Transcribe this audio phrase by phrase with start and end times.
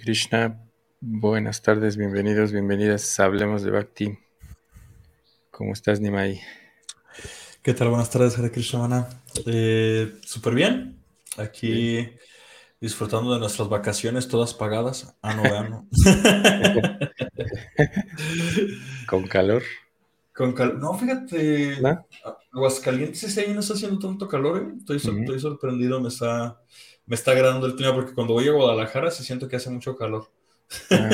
[0.00, 0.58] Krishna,
[1.00, 3.18] buenas tardes, bienvenidos, bienvenidas.
[3.20, 4.18] Hablemos de Bhakti.
[5.50, 6.40] ¿Cómo estás, Nimai?
[7.62, 7.88] ¿Qué tal?
[7.90, 9.08] Buenas tardes, Hare Krishna.
[9.46, 11.02] Eh, Súper bien.
[11.36, 12.08] Aquí
[12.80, 15.14] disfrutando de nuestras vacaciones, todas pagadas.
[15.22, 15.88] Ah, no, vean.
[19.06, 19.62] ¿Con calor?
[20.34, 21.78] Con cal- No, fíjate.
[21.82, 22.06] ¿No?
[22.52, 24.74] Aguascalientes ese año no está haciendo tanto calor, ¿eh?
[24.78, 26.58] Estoy sorprendido, me está,
[27.10, 29.96] me está agradando el clima porque cuando voy a Guadalajara sí siento que hace mucho
[29.96, 30.30] calor.
[30.92, 31.10] Ah,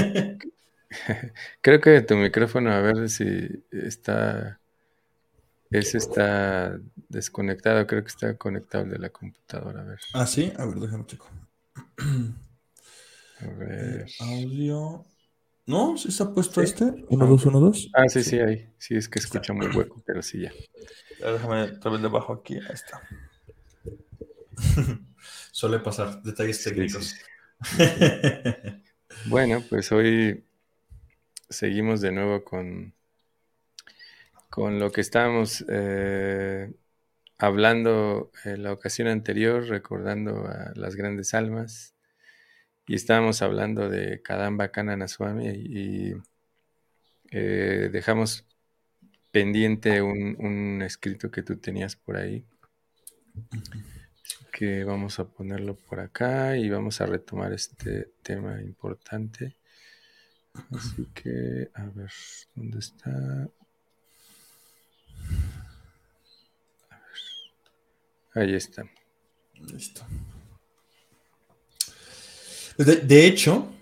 [1.63, 4.61] Creo que tu micrófono, a ver si está,
[5.71, 10.53] ese está desconectado, creo que está conectado el de la computadora, a ver, Ah, sí,
[10.59, 11.29] a ver, déjame checo.
[13.41, 14.07] a ver.
[14.21, 15.07] Audio.
[15.65, 16.67] No, sí está puesto Sí.
[16.67, 16.85] este.
[17.09, 17.91] 1, 2, 1, 2.
[17.95, 20.53] Ah, sí, sí, ahí, sí, es que escucha muy hueco, pero sí, ya.
[21.21, 22.57] Déjame otra vez debajo aquí.
[22.57, 23.01] Ahí está.
[25.57, 27.17] Suele pasar detalles técnicos.
[27.63, 27.83] sí,
[29.25, 30.45] Bueno, pues hoy
[31.49, 32.93] seguimos de nuevo con,
[34.51, 36.71] con lo que estábamos eh,
[37.39, 41.95] hablando en la ocasión anterior, recordando a las grandes almas,
[42.87, 46.13] y estábamos hablando de Kadamba Kanana Swami y
[47.31, 48.45] eh, dejamos
[49.31, 52.45] pendiente un, un escrito que tú tenías por ahí,
[54.53, 59.57] que vamos a ponerlo por acá y vamos a retomar este tema importante.
[60.75, 62.11] Así que, a ver,
[62.55, 63.11] ¿dónde está?
[66.91, 68.49] A ver.
[68.49, 68.85] Ahí está.
[69.55, 70.07] Listo.
[72.79, 73.73] De, de hecho,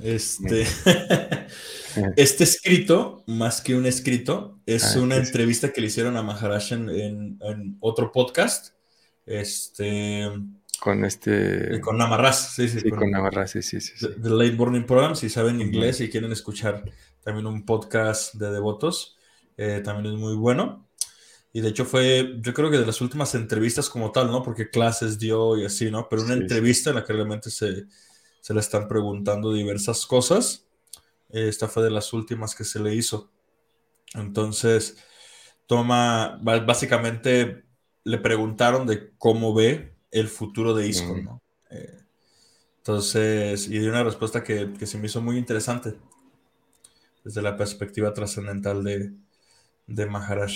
[0.00, 0.64] este,
[2.16, 6.72] este escrito, más que un escrito, es Ah, una entrevista que le hicieron a Maharaj
[6.72, 8.74] en, en- en otro podcast.
[9.28, 10.30] Este,
[10.80, 11.80] Con este.
[11.80, 13.92] con Namarraz, sí, sí, Sí, con- con Navarra, sí, sí, sí.
[13.96, 14.08] sí.
[14.22, 16.84] The, Late Morning Program, si saben inglés y quieren escuchar
[17.22, 19.16] también un podcast de devotos,
[19.56, 20.88] eh, también es muy bueno.
[21.52, 24.42] Y de hecho fue, yo creo que de las últimas entrevistas como tal, ¿no?
[24.42, 26.08] Porque clases dio y así, ¿no?
[26.08, 27.86] Pero una Sí, entrevista en la que realmente se,
[28.40, 30.66] se le están preguntando diversas cosas.
[31.30, 33.30] Esta fue de las últimas que se le hizo.
[34.14, 34.98] Entonces,
[35.66, 37.64] toma, básicamente
[38.08, 41.24] le preguntaron de cómo ve el futuro de ISKCON, Mm.
[41.24, 41.42] ¿no?
[41.70, 41.98] Eh,
[42.78, 45.94] entonces, y dio una respuesta que, que se me hizo muy interesante
[47.22, 49.12] desde la perspectiva trascendental de,
[49.86, 50.52] de Maharaj.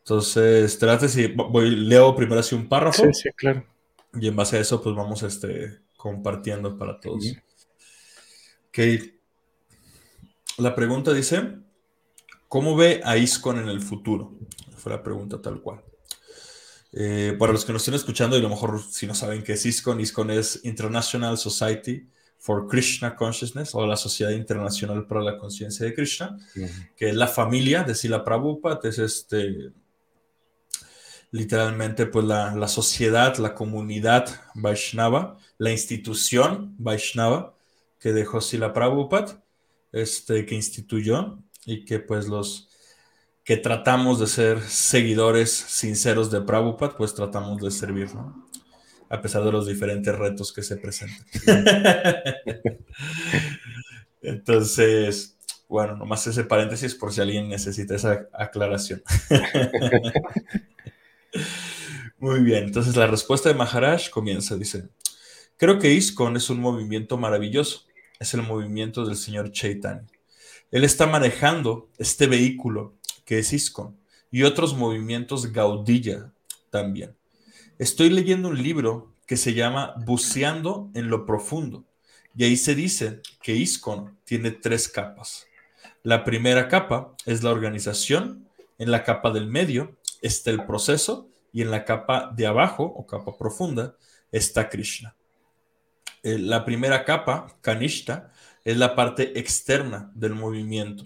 [0.00, 3.64] Entonces, trate si voy, leo primero así un párrafo Sí, sí, claro.
[4.12, 7.24] y en base a eso, pues vamos este, compartiendo para todos.
[8.68, 8.78] Ok.
[10.58, 11.56] La pregunta dice:
[12.48, 14.32] ¿Cómo ve a ISKCON en el futuro?
[14.76, 15.82] Fue la pregunta tal cual.
[16.96, 19.54] Eh, para los que nos estén escuchando y a lo mejor si no saben qué
[19.54, 22.08] es ISKCON es International Society
[22.38, 26.38] for Krishna Consciousness o la Sociedad Internacional para la Conciencia de Krishna,
[26.96, 29.72] que es la familia de Sila Prabhupada, es este
[31.32, 37.56] literalmente pues la, la sociedad, la comunidad Vaishnava, la institución Vaishnava
[37.98, 39.42] que dejó Sila Prabhupada,
[39.90, 42.68] este, que instituyó y que pues los
[43.44, 48.48] que tratamos de ser seguidores sinceros de Prabhupada, pues tratamos de servir, ¿no?
[49.10, 51.26] A pesar de los diferentes retos que se presentan.
[54.22, 55.36] Entonces,
[55.68, 59.02] bueno, nomás ese paréntesis por si alguien necesita esa aclaración.
[62.18, 64.88] Muy bien, entonces la respuesta de Maharaj comienza, dice,
[65.58, 67.82] creo que ISKCON es un movimiento maravilloso,
[68.18, 70.06] es el movimiento del señor Chaitanya.
[70.70, 72.94] Él está manejando este vehículo
[73.24, 73.96] que es ISKCON
[74.30, 76.32] y otros movimientos Gaudilla
[76.70, 77.16] también.
[77.78, 81.84] Estoy leyendo un libro que se llama Buceando en lo Profundo
[82.36, 85.46] y ahí se dice que ISKCON tiene tres capas.
[86.02, 88.48] La primera capa es la organización,
[88.78, 93.06] en la capa del medio está el proceso y en la capa de abajo o
[93.06, 93.96] capa profunda
[94.32, 95.14] está Krishna.
[96.22, 98.32] Eh, la primera capa, Kanishta,
[98.64, 101.04] es la parte externa del movimiento.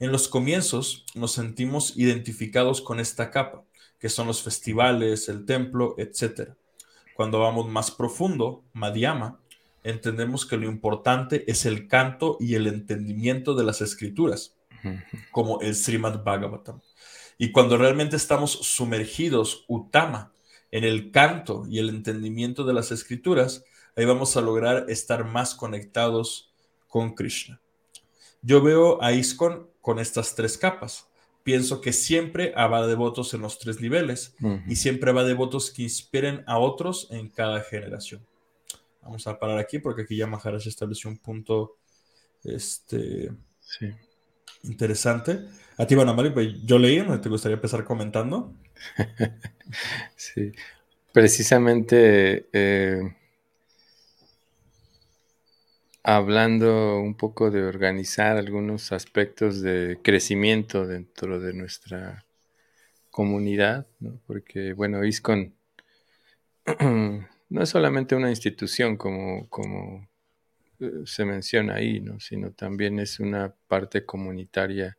[0.00, 3.64] En los comienzos nos sentimos identificados con esta capa,
[3.98, 6.54] que son los festivales, el templo, etc.
[7.14, 9.38] Cuando vamos más profundo, Madhyama,
[9.84, 14.56] entendemos que lo importante es el canto y el entendimiento de las escrituras,
[15.32, 16.80] como el Srimad Bhagavatam.
[17.36, 20.32] Y cuando realmente estamos sumergidos, Utama,
[20.70, 23.64] en el canto y el entendimiento de las escrituras,
[23.96, 26.50] ahí vamos a lograr estar más conectados
[26.88, 27.59] con Krishna.
[28.42, 31.06] Yo veo a ISKCON con estas tres capas.
[31.42, 34.34] Pienso que siempre habrá devotos en los tres niveles
[34.66, 38.24] y siempre habrá devotos que inspiren a otros en cada generación.
[39.02, 41.78] Vamos a parar aquí porque aquí ya Maharaj estableció un punto
[42.44, 43.32] este,
[44.64, 45.40] interesante.
[45.78, 48.54] A ti, bueno, pues yo leí, ¿no te gustaría empezar comentando?
[50.16, 50.52] sí,
[51.12, 53.16] precisamente eh,
[56.02, 62.24] hablando un poco de organizar algunos aspectos de crecimiento dentro de nuestra
[63.10, 64.20] comunidad, ¿no?
[64.26, 65.54] porque bueno, ISCON
[66.80, 70.08] no es solamente una institución como, como
[70.80, 72.20] eh, se menciona ahí, ¿no?
[72.20, 74.96] sino también es una parte comunitaria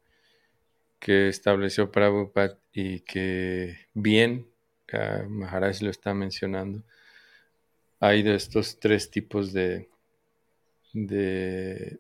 [0.99, 4.47] que estableció Prabhupada y que bien,
[4.93, 6.83] uh, Maharaj lo está mencionando,
[7.99, 9.89] hay de estos tres tipos de,
[10.93, 11.99] de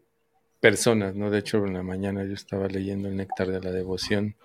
[0.59, 1.29] personas, ¿no?
[1.29, 4.35] De hecho, en la mañana yo estaba leyendo el Néctar de la Devoción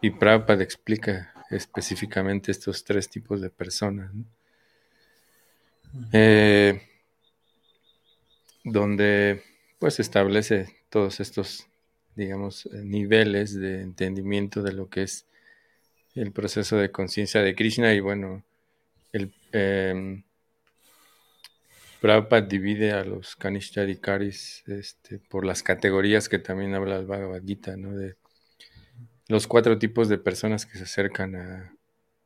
[0.00, 4.10] y Prabhupada explica específicamente estos tres tipos de personas,
[6.12, 6.82] eh,
[8.64, 9.42] donde
[9.78, 11.66] pues establece todos estos,
[12.16, 15.24] digamos, niveles de entendimiento de lo que es
[16.14, 18.42] el proceso de conciencia de Krishna y bueno,
[19.12, 20.22] el, eh,
[22.00, 27.76] Prabhupada divide a los Kanishtadikaris este, por las categorías que también habla el Bhagavad Gita,
[27.76, 27.96] ¿no?
[27.96, 28.16] De
[29.26, 31.36] los cuatro tipos de personas que se acercan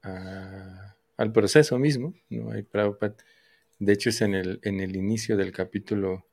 [0.02, 2.52] a, al proceso mismo, ¿no?
[2.52, 3.16] Hay Prabhupada,
[3.78, 6.26] de hecho es en el, en el inicio del capítulo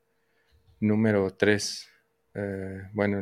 [0.78, 1.88] número 3,
[2.34, 3.20] eh, bueno,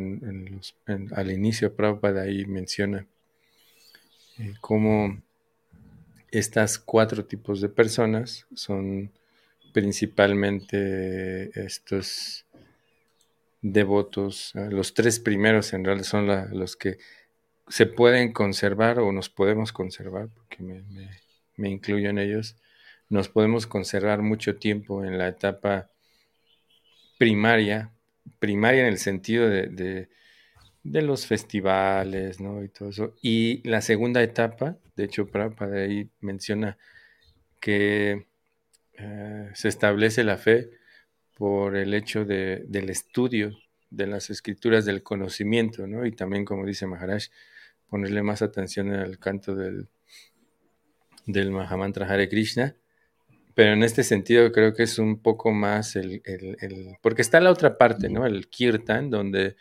[1.12, 3.06] al inicio Prabhupada ahí menciona
[4.38, 5.20] eh, cómo
[6.30, 9.10] estas cuatro tipos de personas son
[9.72, 12.46] principalmente estos
[13.62, 16.26] devotos, ah, los tres primeros en realidad son
[16.58, 16.98] los que
[17.68, 20.62] se pueden conservar o nos podemos conservar, porque
[21.56, 22.56] me, incluyo en ellos,
[23.08, 25.90] nos podemos conservar mucho tiempo en la etapa
[27.18, 27.92] primaria,
[28.38, 30.08] primaria en el sentido de,
[30.82, 32.62] de, los festivales, ¿no?
[32.64, 33.14] Y todo eso.
[33.20, 36.78] Y la segunda etapa, de hecho, para ahí menciona
[37.60, 38.27] que
[38.98, 40.70] eh, se establece la fe
[41.34, 43.56] por el hecho de, del estudio
[43.90, 46.04] de las escrituras del conocimiento, ¿no?
[46.04, 47.24] Y también, como dice Maharaj,
[47.88, 49.88] ponerle más atención al canto del,
[51.26, 52.74] del Mahamantra Hare Krishna.
[53.54, 57.50] Pero en este sentido creo que es un poco más el, el, Porque está la
[57.50, 58.26] otra parte, ¿no?
[58.26, 59.56] El kirtan, donde...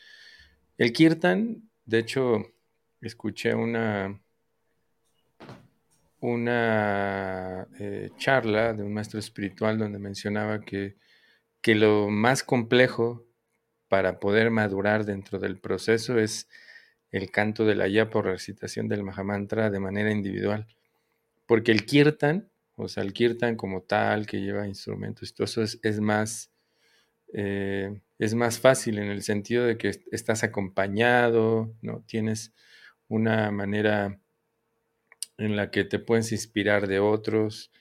[0.77, 2.53] El kirtan, de hecho,
[3.01, 4.22] escuché una,
[6.19, 10.95] una eh, charla de un maestro espiritual donde mencionaba que,
[11.62, 13.25] que lo más complejo
[13.88, 16.47] para poder madurar dentro del proceso es
[17.12, 20.67] el canto de la ya por recitación del Mahamantra de manera individual.
[21.45, 25.62] Porque el kirtan, o sea, el kirtan como tal, que lleva instrumentos y todo eso,
[25.62, 26.51] es, más,
[27.33, 32.03] eh, es más fácil en el sentido de que estás acompañado, ¿no?
[32.05, 32.53] Tienes
[33.07, 34.19] una manera
[35.38, 37.72] en la que te puedes inspirar de otros.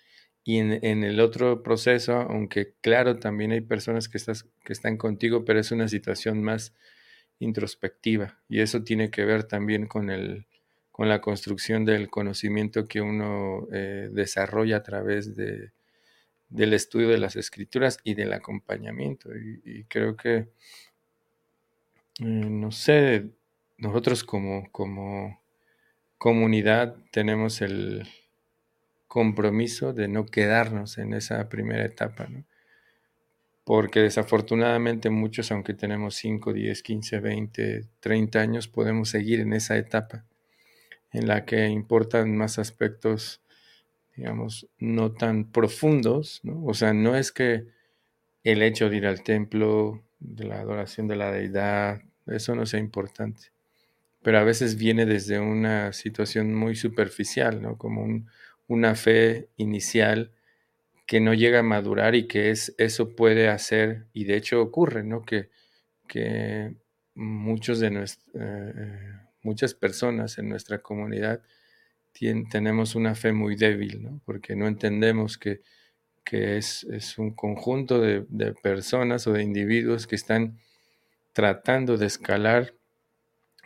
[0.45, 5.45] Y en, el otro proceso, aunque claro, también hay personas que, estás, que están contigo,
[5.45, 6.73] pero es una situación más
[7.41, 8.39] introspectiva.
[8.49, 10.47] Y eso tiene que ver también con, el,
[10.93, 15.73] con la construcción del conocimiento que uno eh, desarrolla a través de,
[16.49, 19.31] del estudio de las escrituras y del acompañamiento.
[19.37, 20.49] Y, creo que, eh,
[22.21, 23.31] no sé,
[23.79, 25.41] nosotros como, como
[26.19, 28.09] comunidad tenemos el
[29.07, 32.29] compromiso de no quedarnos en esa primera etapa,
[33.65, 39.77] porque desafortunadamente muchos, aunque tenemos 5, 10, 15, 20, 30 años, podemos seguir en esa
[39.77, 40.25] etapa
[41.13, 43.41] en la que importan más aspectos,
[44.17, 46.43] digamos, no tan profundos.
[46.65, 47.69] O sea, no es que
[48.45, 52.81] el hecho de ir al templo, de la adoración de la deidad, eso no sea
[52.81, 53.56] importante
[54.27, 57.79] pero a veces viene desde una situación muy superficial, ¿no?
[57.79, 58.27] Como
[58.67, 60.33] una fe inicial
[61.07, 65.05] que no llega a madurar y que es, eso puede hacer, y de hecho ocurre,
[65.05, 65.23] ¿no?
[65.23, 65.51] Que,
[66.09, 66.75] que
[67.15, 68.05] muchos de eh,
[68.35, 71.41] eh, muchas personas en nuestra comunidad
[72.51, 74.21] tenemos una fe muy débil, ¿no?
[74.25, 75.61] Porque no entendemos que,
[76.25, 80.59] que es, es, un conjunto de, de personas o de individuos que están
[81.33, 82.76] tratando de escalar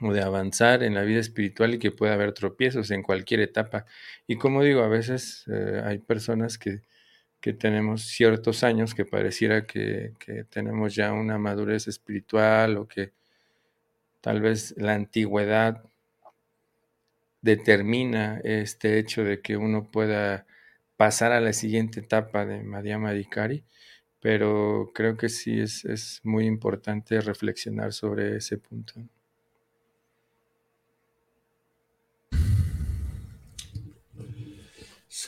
[0.00, 3.86] o de avanzar en la vida espiritual y que puede haber tropiezos en cualquier etapa.
[4.26, 6.82] Y como digo, a veces eh, hay personas que,
[7.40, 13.12] que, tenemos ciertos años que pareciera que, que, tenemos ya una madurez espiritual o que
[14.20, 15.84] tal vez la antigüedad
[17.42, 20.46] determina este hecho de que uno pueda
[20.96, 23.64] pasar a la siguiente etapa de Madhyama Dikari,
[24.20, 28.94] pero creo que sí es, es muy importante reflexionar sobre ese punto.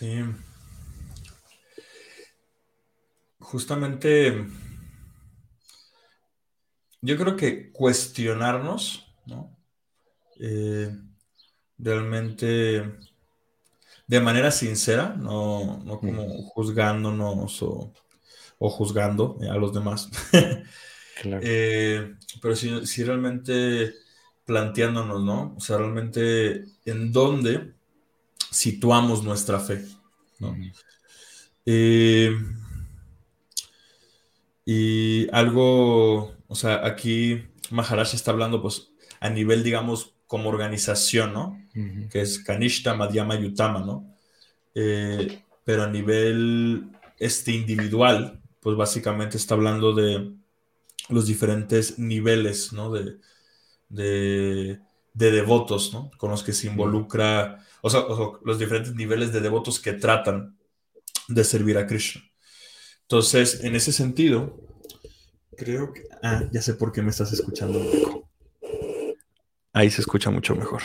[0.02, 0.20] Sí.
[3.38, 4.48] Justamente,
[7.00, 9.56] yo creo que cuestionarnos, ¿no?
[10.40, 10.90] Eh,
[11.78, 12.98] realmente
[14.08, 17.92] de manera sincera, no, no como juzgándonos o,
[18.58, 20.10] juzgando a los demás.
[21.24, 23.94] Eh, pero sí, realmente
[24.44, 25.54] planteándonos, ¿no?
[25.56, 27.74] O sea, realmente en dónde
[28.52, 29.84] situamos nuestra fe,
[30.38, 30.54] ¿no?
[31.66, 32.36] Eh,
[34.64, 41.58] y algo, o sea, aquí Maharaj está hablando, pues, a nivel, digamos, como organización, ¿no?
[42.10, 44.14] Que es Kanishta Madhyama Yutama, ¿no?
[44.74, 50.32] Eh, pero a nivel este individual, pues básicamente está hablando de
[51.08, 52.90] los diferentes niveles, ¿no?
[52.90, 53.16] De,
[53.88, 54.80] de,
[55.14, 56.10] devotos, ¿no?
[56.16, 58.04] Con los que se involucra, o sea,
[58.44, 60.56] los diferentes niveles de devotos que tratan
[61.28, 62.22] de servir a Krishna.
[63.02, 64.58] Entonces, en ese sentido,
[65.56, 66.04] creo que...
[66.22, 67.82] Ah, ya sé por qué me estás escuchando.
[69.72, 70.82] Ahí se escucha mucho mejor.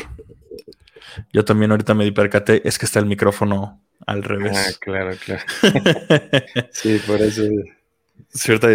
[1.32, 4.58] Yo también ahorita me di percate, es que está el micrófono al revés.
[4.58, 5.44] Ah, claro, claro.
[6.72, 7.44] sí, por eso.
[8.30, 8.68] Cierta,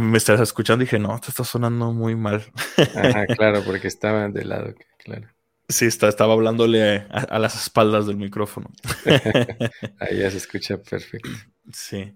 [0.00, 2.44] me estás escuchando y dije, no, te está sonando muy mal.
[2.76, 5.28] Ajá, claro, porque estaba de lado, claro.
[5.68, 8.70] Sí, está, estaba hablándole a, las espaldas del micrófono.
[10.00, 11.28] Ahí ya se escucha perfecto.
[11.72, 12.14] Sí.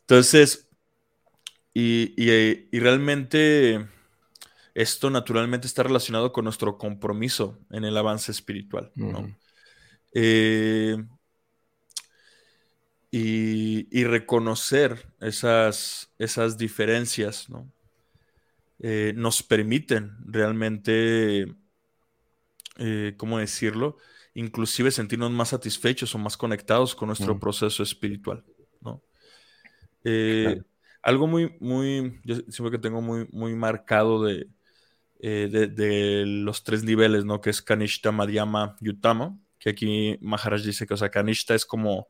[0.00, 0.68] Entonces,
[1.72, 3.86] y, y realmente
[4.76, 8.92] esto naturalmente está relacionado con nuestro compromiso en el avance espiritual.
[10.12, 11.02] Eh,
[13.10, 17.46] y, reconocer esas, esas diferencias
[18.80, 21.46] eh, nos permiten realmente,
[22.78, 23.96] eh, ¿cómo decirlo?
[24.34, 28.44] Inclusive sentirnos más satisfechos o más conectados con nuestro proceso espiritual.
[31.02, 34.48] Algo muy, muy, yo siempre que tengo muy, muy marcado de,
[35.20, 37.40] eh, de, los tres niveles, ¿no?
[37.40, 41.64] Que es Kanishta, Madhyama y Utama, que aquí Maharaj dice que, o sea, Kanishta es
[41.64, 42.08] como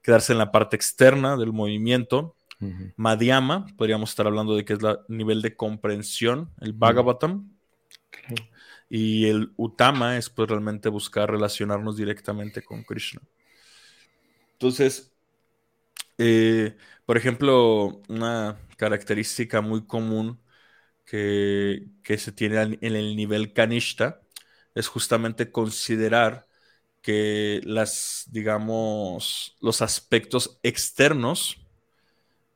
[0.00, 2.36] quedarse en la parte externa del movimiento.
[2.96, 7.50] Madhyama, podríamos estar hablando de que es el nivel de comprensión, el Bhagavatam.
[8.88, 13.20] Y el Utama es pues realmente buscar relacionarnos directamente con Krishna.
[14.52, 15.12] Entonces,
[16.18, 20.40] eh, por ejemplo, una característica muy común
[21.04, 21.88] que,
[22.18, 24.20] se tiene en el nivel canista
[24.74, 26.46] es justamente considerar
[27.02, 31.58] que las, digamos, los aspectos externos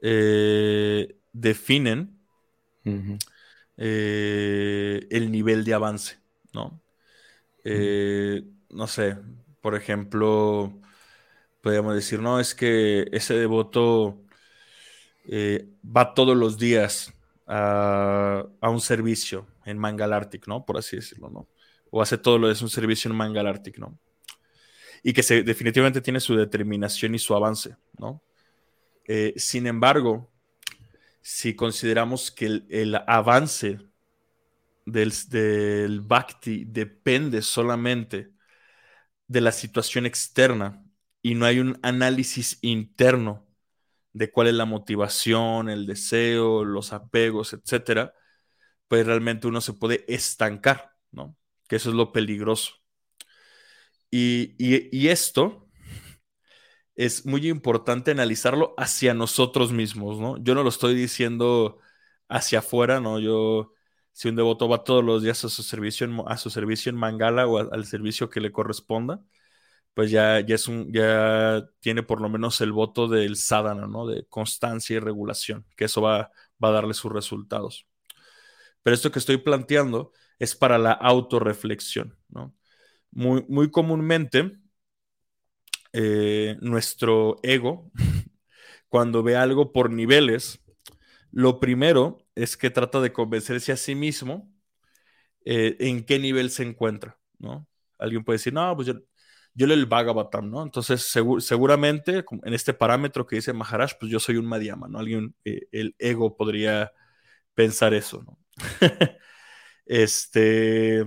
[0.02, 2.18] eh, definen
[3.76, 6.19] eh, el nivel de avance,
[6.52, 6.82] ¿no?
[7.64, 9.18] Eh, no sé,
[9.60, 10.80] por ejemplo,
[11.60, 14.22] podríamos decir, no, es que ese devoto
[15.84, 17.12] va todos los días
[17.50, 20.64] a, un servicio en Mangalartic, ¿no?
[20.64, 21.48] Por así decirlo, ¿no?
[21.90, 23.98] O hace todo lo de un servicio en Mangalartic, ¿no?
[25.02, 28.22] Y que se, definitivamente tiene su determinación y su avance, ¿no?
[29.06, 30.30] Eh, sin embargo,
[31.20, 33.80] si consideramos que el, avance
[34.84, 38.32] del, del, Bhakti depende solamente
[39.26, 40.84] de la situación externa
[41.22, 43.46] y no hay un análisis interno
[44.12, 48.14] de cuál es la motivación, el deseo, los apegos, etcétera,
[48.88, 51.36] pues realmente uno se puede estancar, ¿no?
[51.68, 52.74] Que eso es lo peligroso.
[54.10, 55.68] Y, esto
[56.94, 60.36] es muy importante analizarlo hacia nosotros mismos, ¿no?
[60.38, 61.78] Yo no lo estoy diciendo
[62.28, 63.18] hacia afuera, ¿no?
[63.20, 63.74] Yo,
[64.20, 66.96] si un devoto va todos los días a su servicio en, a su servicio en
[66.96, 69.24] Mangala o al servicio que le corresponda,
[69.94, 74.06] pues ya, ya, es un, ya tiene por lo menos el voto del sadhana, ¿no?
[74.06, 76.30] De constancia y regulación, que eso va,
[76.62, 77.86] va a darle sus resultados.
[78.82, 82.54] Pero esto que estoy planteando es para la autorreflexión, ¿no?
[83.12, 84.58] Muy, muy comúnmente,
[85.94, 87.90] eh, nuestro ego,
[88.90, 90.60] cuando ve algo por niveles,
[91.32, 94.50] lo primero es que trata de convencerse a sí mismo
[95.44, 97.66] eh, en qué nivel se encuentra, ¿no?
[97.98, 98.94] Alguien puede decir, no, pues yo,
[99.54, 100.62] yo leo el Bhagavatam, ¿no?
[100.62, 101.02] Entonces,
[101.40, 104.98] seguramente en este parámetro que dice Maharaj, pues yo soy un Madhyama, ¿no?
[104.98, 106.92] Alguien, eh, el ego podría
[107.54, 108.38] pensar eso, ¿no?
[109.86, 111.04] este,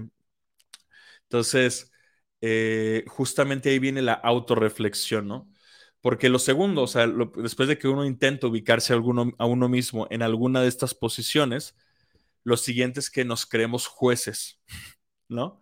[1.24, 1.92] entonces,
[2.41, 5.50] eh, justamente ahí viene la autorreflexión, ¿no?
[6.04, 10.06] Porque lo segundo, o sea, después de que uno intenta ubicarse a, a uno mismo
[10.10, 11.78] en alguna de estas posiciones,
[12.44, 14.60] lo siguiente es que nos creemos jueces,
[15.30, 15.62] ¿no?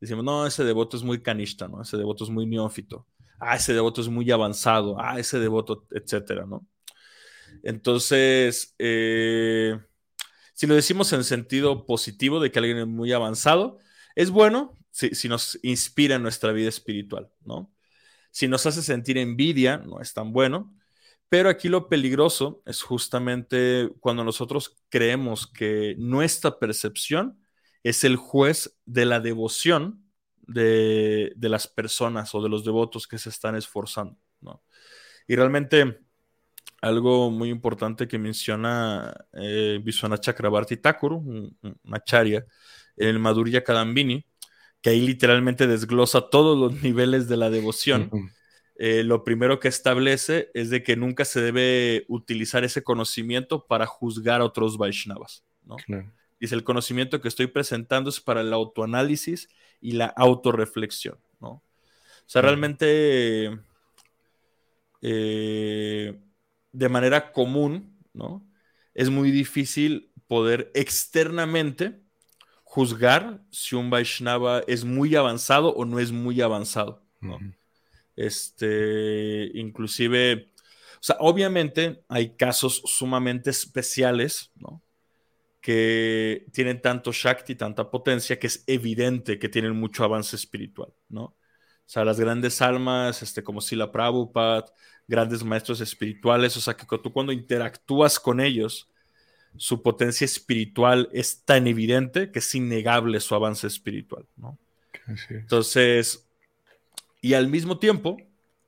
[0.00, 1.80] Decimos, no, ese devoto es muy canista, ¿no?
[1.80, 3.06] Ese devoto es muy neófito.
[3.38, 4.96] Ah, ese devoto es muy avanzado.
[4.98, 6.66] Ah, ese devoto, etcétera, ¿no?
[7.62, 9.78] Entonces, eh,
[10.54, 13.78] si lo decimos en sentido positivo de que alguien es muy avanzado,
[14.16, 17.72] es bueno si, nos inspira en nuestra vida espiritual, ¿no?
[18.38, 20.72] Si nos hace sentir envidia, no es tan bueno.
[21.28, 27.36] Pero aquí lo peligroso es justamente cuando nosotros creemos que nuestra percepción
[27.82, 30.04] es el juez de la devoción
[30.46, 34.62] de, las personas o de los devotos que se están esforzando, ¿no?
[35.26, 35.98] Y realmente
[36.80, 42.46] algo muy importante que menciona eh, Visuana Chakrabarti Thakur, una charia,
[42.96, 44.24] el Madhurya Kadambini,
[44.82, 48.10] que ahí literalmente desglosa todos los niveles de la devoción.
[48.76, 53.86] Eh, lo primero que establece es de que nunca se debe utilizar ese conocimiento para
[53.86, 55.44] juzgar a otros Vaishnavas.
[55.64, 55.76] ¿no?
[56.38, 59.48] Dice, el conocimiento que estoy presentando es para el autoanálisis
[59.80, 61.18] y la autorreflexión.
[61.40, 61.48] ¿no?
[61.48, 61.62] O
[62.26, 63.58] sea, realmente
[65.00, 66.20] eh,
[66.72, 68.46] de manera común, ¿no?
[68.94, 72.02] Es muy difícil poder externamente
[72.78, 77.40] juzgar si un Vaishnava es muy avanzado o no es muy avanzado, ¿no?
[78.14, 80.52] Este, inclusive,
[80.94, 84.80] o sea, obviamente hay casos sumamente especiales, ¿no?
[85.60, 91.22] Que tienen tanto Shakti, tanta potencia, que es evidente que tienen mucho avance espiritual, ¿no?
[91.24, 91.34] O
[91.84, 94.66] sea, las grandes almas, este, como Sila Prabhupada,
[95.08, 98.88] grandes maestros espirituales, o sea, que tú cuando interactúas con ellos,
[99.56, 104.58] su potencia espiritual es tan evidente que es innegable su avance espiritual, ¿no?
[105.30, 106.26] Entonces,
[107.20, 108.18] y al mismo tiempo,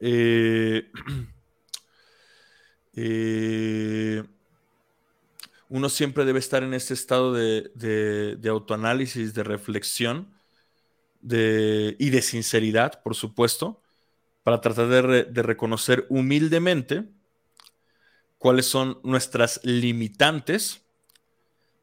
[0.01, 0.91] eh,
[2.95, 4.25] eh,
[5.69, 10.35] uno siempre debe estar en este estado de, autoanálisis, de reflexión
[11.23, 13.81] y de sinceridad, por supuesto,
[14.43, 17.05] para tratar de, reconocer humildemente
[18.41, 20.83] cuáles son nuestras limitantes,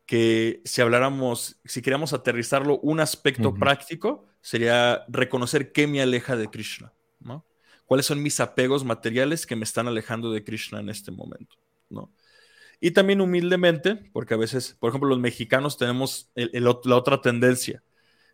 [0.08, 6.48] que si habláramos, si queríamos aterrizarlo, un aspecto práctico sería reconocer qué me aleja de
[6.48, 7.46] Krishna, ¿no?
[7.86, 11.58] ¿Cuáles son mis apegos materiales que me están alejando de Krishna en este momento,
[11.92, 12.12] ¿no?
[12.80, 17.84] Y también humildemente, porque a veces, por ejemplo, los mexicanos tenemos la otra tendencia,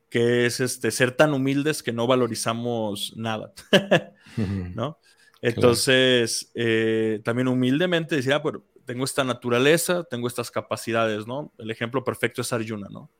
[0.09, 3.53] que es este, ser tan humildes que no valorizamos nada,
[4.75, 4.97] ¿no?
[5.43, 11.51] Entonces, eh, también humildemente decir, ah, pero tengo esta naturaleza, tengo estas capacidades, ¿no?
[11.57, 13.11] El ejemplo perfecto es Arjuna, ¿no?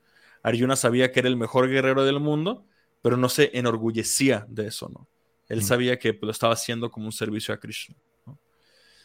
[0.42, 2.64] Arjuna sabía que era el mejor guerrero del mundo,
[3.02, 5.06] pero no se enorgullecía de eso, ¿no?
[5.50, 7.94] Él sabía que pues, lo estaba haciendo como un servicio a Krishna.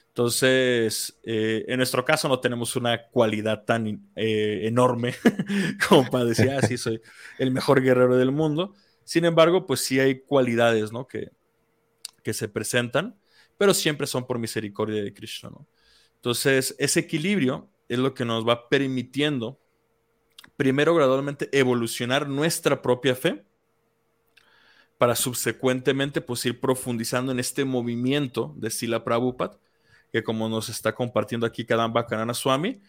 [0.07, 5.13] Entonces, eh, en nuestro caso no tenemos una cualidad tan eh, enorme
[5.89, 7.01] como para decir, ah, sí, soy
[7.37, 8.73] el mejor guerrero del mundo.
[9.03, 11.05] Sin embargo, pues sí hay cualidades, ¿no?
[11.05, 11.31] Que,
[12.21, 13.15] que se presentan,
[13.57, 15.67] pero siempre son por misericordia de Krishna, ¿no?
[16.15, 19.59] Entonces, ese equilibrio es lo que nos va permitiendo,
[20.57, 23.43] primero gradualmente, evolucionar nuestra propia fe
[24.97, 29.57] para subsecuentemente pues ir profundizando en este movimiento de Sila Prabhupada
[30.11, 32.81] que como nos está compartiendo aquí Kadamba Kanana Swami,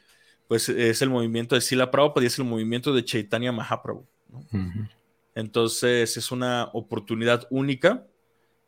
[0.48, 4.06] pues es el movimiento de Sila Prabhupada y es el movimiento de Chaitanya Mahaprabhu.
[5.34, 8.06] Entonces es una oportunidad única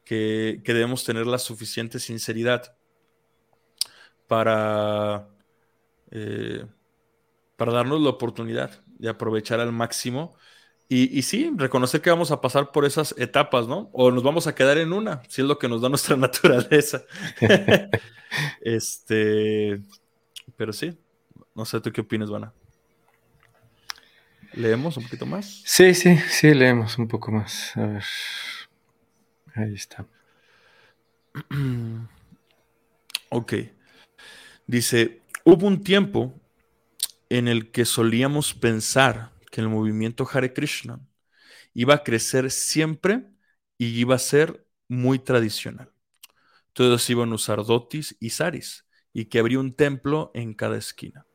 [0.04, 2.76] que, debemos tener la suficiente sinceridad
[4.26, 5.28] para,
[6.10, 6.64] eh,
[7.56, 10.36] para darnos la oportunidad de aprovechar al máximo
[10.88, 13.88] y, y, sí, reconocer que vamos a pasar por esas etapas, ¿no?
[13.92, 17.02] O nos vamos a quedar en una, si es lo que nos da nuestra naturaleza.
[18.60, 19.80] este,
[20.56, 20.98] pero sí,
[21.54, 22.52] no sé, ¿tú qué opinas, Vana?
[24.54, 25.62] ¿Leemos un poquito más?
[25.64, 27.74] Sí, sí, sí, leemos un poco más.
[27.76, 28.04] A ver.
[29.54, 30.06] Ahí está.
[33.30, 33.52] ok.
[34.66, 36.38] Dice, hubo un tiempo
[37.28, 41.00] en el que solíamos pensar que el movimiento Hare Krishna
[41.74, 43.26] iba a crecer siempre
[43.78, 45.92] y iba a ser muy tradicional.
[46.72, 51.26] Todos iban a usar dotis y saris y que habría un templo en cada esquina.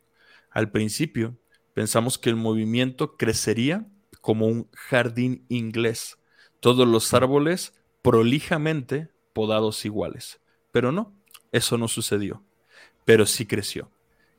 [0.50, 1.38] Al principio
[1.74, 3.88] pensamos que el movimiento crecería
[4.22, 6.18] como un jardín inglés,
[6.60, 7.74] todos los árboles
[8.08, 10.40] prolijamente podados iguales.
[10.72, 11.14] Pero no,
[11.52, 12.42] eso no sucedió.
[13.04, 13.92] Pero sí creció.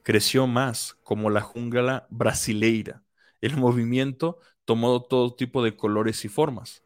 [0.02, 3.02] Creció más como la jungla brasileira,
[3.42, 6.83] el movimiento tomó todo tipo de colores y formas.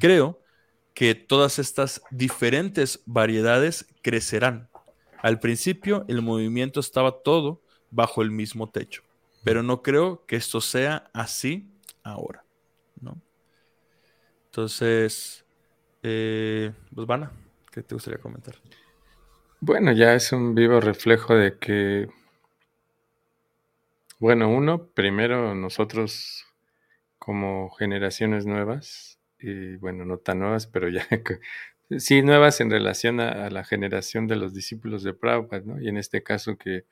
[0.00, 0.40] Creo
[0.94, 4.70] que todas estas diferentes variedades crecerán.
[5.18, 9.02] Al principio el movimiento estaba todo bajo el mismo techo,
[9.44, 11.68] pero no creo que esto sea así
[12.02, 12.42] ahora.
[13.00, 13.20] ¿no?
[14.46, 15.41] Entonces,
[16.02, 17.08] eh, pues
[17.70, 18.56] ¿qué te gustaría comentar?
[19.60, 22.08] Bueno, ya es un vivo reflejo de que,
[24.18, 26.44] bueno, uno, primero nosotros
[27.18, 31.06] como generaciones nuevas, y bueno, no tan nuevas, pero ya
[31.98, 35.80] sí nuevas en relación a, la generación de los discípulos de Prabhupada, ¿no?
[35.80, 36.84] Y en este caso que,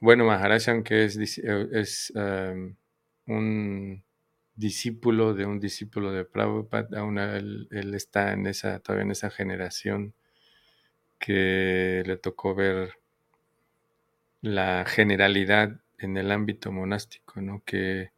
[0.00, 2.76] bueno, Maharaj, aunque es, es um,
[3.26, 4.04] un
[4.60, 10.14] discípulo de un discípulo de Prabhupada, aún él, está en esa, todavía en esa generación
[11.18, 12.94] que le tocó ver
[14.42, 17.62] la generalidad en el ámbito monástico, ¿no?
[17.64, 18.12] Que,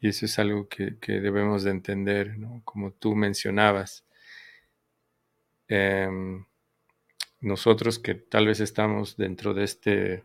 [0.00, 2.62] y eso es algo que, debemos de entender, ¿no?
[2.64, 4.04] Como tú mencionabas,
[5.68, 6.44] em,
[7.40, 10.24] nosotros que tal vez estamos dentro de este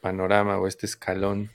[0.00, 1.50] panorama o este escalón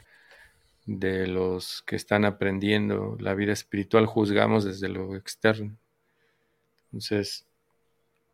[0.99, 5.77] de los que están aprendiendo la vida espiritual, juzgamos desde lo externo.
[6.85, 7.45] Entonces,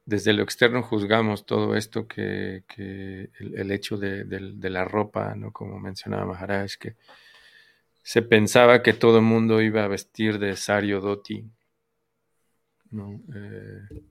[0.06, 5.52] desde lo externo juzgamos todo esto que, el, hecho de, la ropa, ¿no?
[5.52, 6.96] Como mencionaba Maharaj, que
[8.02, 11.44] se pensaba que todo el mundo iba a vestir de sario doti,
[12.92, 13.22] ¿no?
[13.36, 14.04] Eh,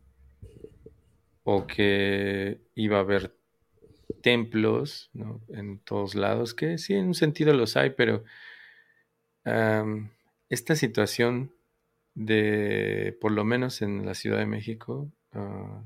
[1.44, 3.35] o que iba a haber
[4.22, 5.40] templos ¿no?
[5.48, 8.24] en todos lados, que sí, en un sentido los hay, pero
[10.48, 11.52] esta situación
[12.14, 15.82] de, por lo menos en la Ciudad de México, Ah,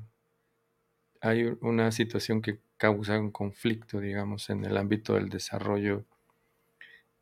[1.19, 6.05] hay una situación que causa un conflicto, digamos, en el ámbito del desarrollo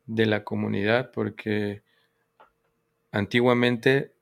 [0.06, 1.82] de la comunidad, porque
[3.10, 4.14] antiguamente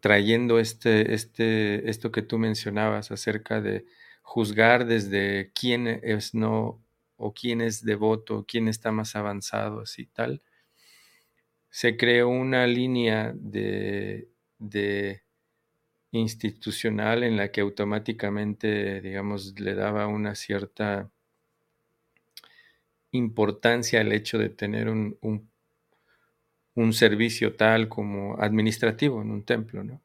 [0.00, 3.84] trayendo este, este, esto que tú mencionabas acerca de
[4.30, 6.80] juzgar desde quién es no
[7.16, 10.40] o quién es devoto, quién está más avanzado, así tal,
[11.68, 15.24] se creó una línea de, de
[16.12, 21.10] institucional en la que automáticamente, digamos, le daba una cierta
[23.10, 25.18] importancia al hecho de tener un,
[26.76, 30.00] un, servicio tal como administrativo en un templo, ¿no?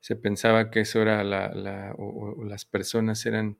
[0.00, 3.58] Se pensaba que eso era la, la o, las personas eran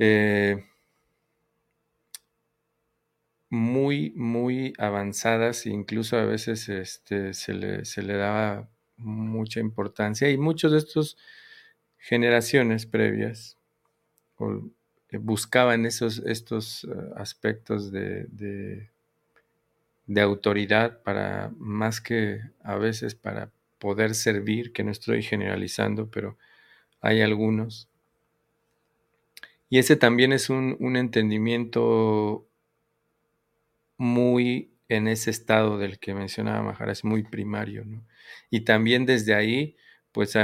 [0.00, 0.64] eh,
[3.50, 10.30] muy, muy avanzadas, e incluso a veces este, se, le, se le daba mucha importancia
[10.30, 11.18] y muchos de estos
[11.98, 13.58] generaciones previas
[15.10, 23.50] eh, buscaban esos, estos eh, aspectos de, de, autoridad para más que a veces para
[23.78, 26.38] poder servir, que no estoy generalizando, pero
[27.00, 27.89] hay algunos.
[29.70, 32.46] Y ese también es un, un entendimiento
[33.98, 38.06] muy en ese estado del que mencionaba Maharaj, muy primario, ¿no?
[38.50, 39.76] Y también desde ahí,
[40.12, 40.40] pues e,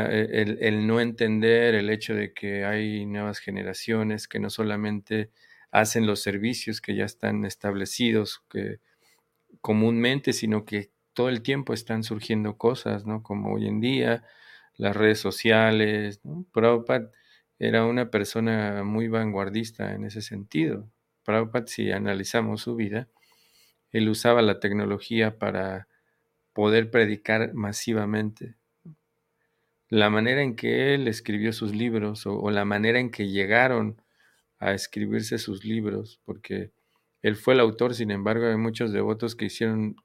[0.61, 5.31] el, no entender el hecho de que hay nuevas generaciones que no solamente
[5.73, 8.79] hacen los servicios que ya están establecidos que
[9.61, 13.23] comúnmente, sino que todo el tiempo están surgiendo cosas, ¿no?
[13.23, 14.25] Como hoy en día,
[14.77, 16.47] las redes sociales, ¿no?
[17.59, 20.91] Era una persona muy vanguardista en ese sentido.
[21.25, 23.09] Prabhupada, si analizamos su vida,
[23.93, 25.89] él usaba la tecnología para
[26.53, 28.57] poder predicar masivamente.
[29.89, 34.01] La manera en que él escribió sus libros o, la manera en que llegaron
[34.59, 36.73] a escribirse sus libros, porque
[37.23, 39.97] él fue el autor, sin embargo, hay muchos devotos que hicieron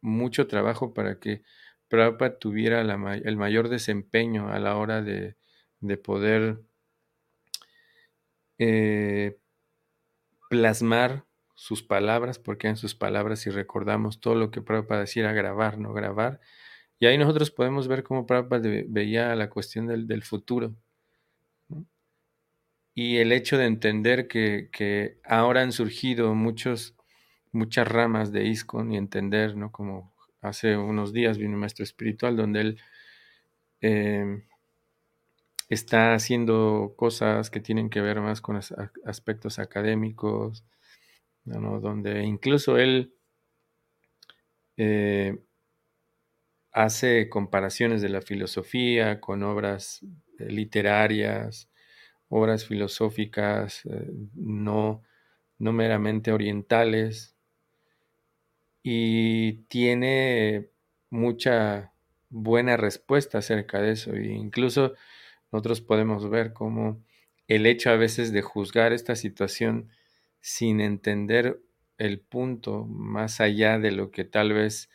[0.00, 1.42] mucho trabajo para que
[1.88, 5.36] Prabhupada tuviera el mayor desempeño a la hora de,
[6.04, 6.60] poder
[8.62, 9.38] eh,
[10.50, 15.78] plasmar sus palabras, porque en sus palabras, si recordamos todo lo que Prabhupada decía, grabar,
[15.78, 16.40] no grabar.
[16.98, 20.74] Y ahí nosotros podemos ver cómo Prabhupada veía la cuestión del, futuro.
[22.94, 26.94] Y el hecho de entender que, ahora han surgido muchos,
[27.52, 29.72] muchas ramas de ISKCON y entender, ¿no?
[29.72, 32.80] Como hace unos días vino un maestro espiritual donde él
[33.80, 34.44] em,
[35.70, 38.60] está haciendo cosas que tienen que ver más con
[39.06, 40.64] aspectos académicos,
[41.44, 43.14] donde incluso él
[44.76, 45.38] eh,
[46.72, 50.00] hace comparaciones de la filosofía con obras
[50.38, 51.70] eh, literarias,
[52.28, 55.02] obras filosóficas eh, no,
[55.58, 57.36] no meramente orientales,
[58.82, 60.70] y tiene
[61.10, 61.92] mucha
[62.30, 64.14] buena respuesta acerca de eso.
[64.14, 64.94] E incluso
[65.52, 67.02] nosotros podemos ver cómo
[67.48, 69.90] el hecho a veces de juzgar esta situación
[70.40, 71.60] sin entender
[71.98, 74.88] el punto más allá de lo que tal vez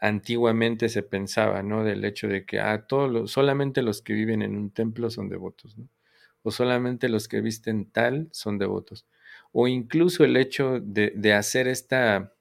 [0.00, 1.82] antiguamente se pensaba, ¿no?
[1.82, 5.78] Del hecho de que ah, todos solamente los que viven en un templo son devotos,
[5.78, 5.88] ¿no?
[6.42, 9.06] O solamente los que visten tal son devotos.
[9.50, 12.34] O incluso el hecho de, hacer esta,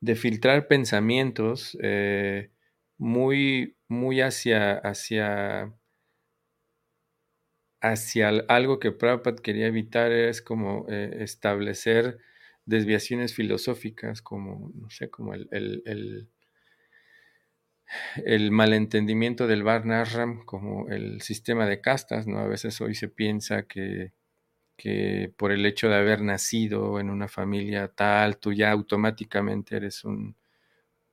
[0.00, 2.52] de filtrar pensamientos eh,
[2.98, 5.74] muy, muy hacia, hacia,
[7.90, 12.18] hacia algo que Prabhupada quería evitar es como eh, establecer
[12.64, 16.28] desviaciones filosóficas, como, no sé, como el, el,
[18.24, 22.38] el, malentendimiento del Varnashram como el sistema de castas, ¿no?
[22.40, 24.12] A veces hoy se piensa que,
[24.76, 30.04] que por el hecho de haber nacido en una familia tal, tú ya automáticamente eres
[30.04, 30.36] un,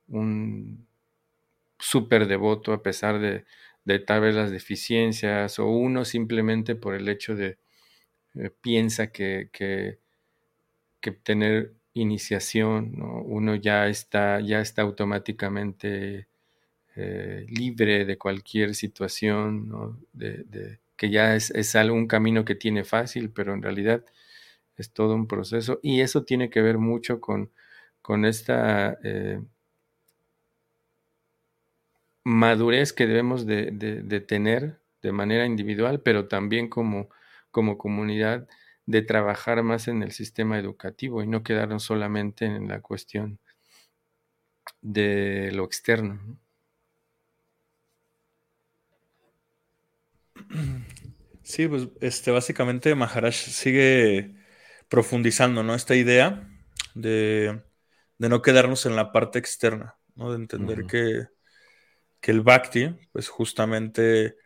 [0.08, 0.86] un
[1.78, 3.44] súper devoto a pesar de,
[3.84, 7.58] de, tal vez las deficiencias, o uno simplemente por el hecho de
[8.34, 9.98] eh, piensa que, que,
[11.22, 13.22] tener iniciación, ¿no?
[13.22, 16.28] uno ya está, ya está automáticamente
[16.96, 19.98] eh, libre de cualquier situación, ¿no?
[20.12, 24.04] de, que ya es, es un camino que tiene fácil, pero en realidad
[24.76, 27.52] es todo un proceso y eso tiene que ver mucho con,
[28.02, 29.40] con esta eh,
[32.24, 37.10] madurez que debemos de, de, de, tener de manera individual, pero también como,
[37.50, 38.48] como comunidad,
[38.86, 43.38] de trabajar más en el sistema educativo y no quedarnos solamente en la cuestión
[44.82, 46.38] de lo externo.
[51.42, 54.34] Sí, pues este, básicamente Maharaj sigue
[54.88, 55.74] profundizando, ¿no?
[55.74, 56.48] Esta idea
[56.94, 57.62] de,
[58.18, 60.30] de no quedarnos en la parte externa, ¿no?
[60.30, 60.86] De entender uh -huh.
[60.86, 61.28] que,
[62.24, 64.36] que, el Bhakti, pues justamente,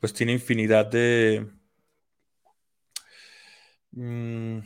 [0.00, 1.46] pues tiene infinidad de...
[3.92, 4.58] Mmm,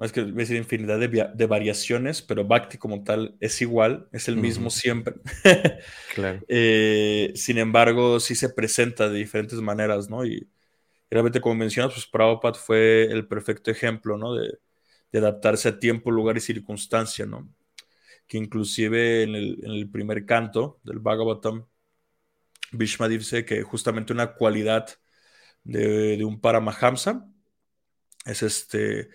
[0.00, 4.36] es que decir infinidad de, de, variaciones, pero Bhakti como tal es igual, es el
[4.36, 4.42] uh -huh.
[4.42, 5.16] mismo siempre.
[6.14, 6.40] claro.
[6.48, 10.24] eh, sin embargo, sí se presenta de diferentes maneras, ¿no?
[10.24, 10.48] Y, y
[11.10, 14.34] realmente, como mencionas, pues Prabhupada fue el perfecto ejemplo, ¿no?
[14.34, 14.58] De,
[15.12, 17.52] de, adaptarse a tiempo, lugar y circunstancia, ¿no?
[18.26, 21.66] Que inclusive en el, en el primer canto del Bhagavatam,
[22.72, 24.88] Bhishma dice que justamente una cualidad
[25.64, 27.26] de, un Paramahamsa
[28.24, 29.10] es este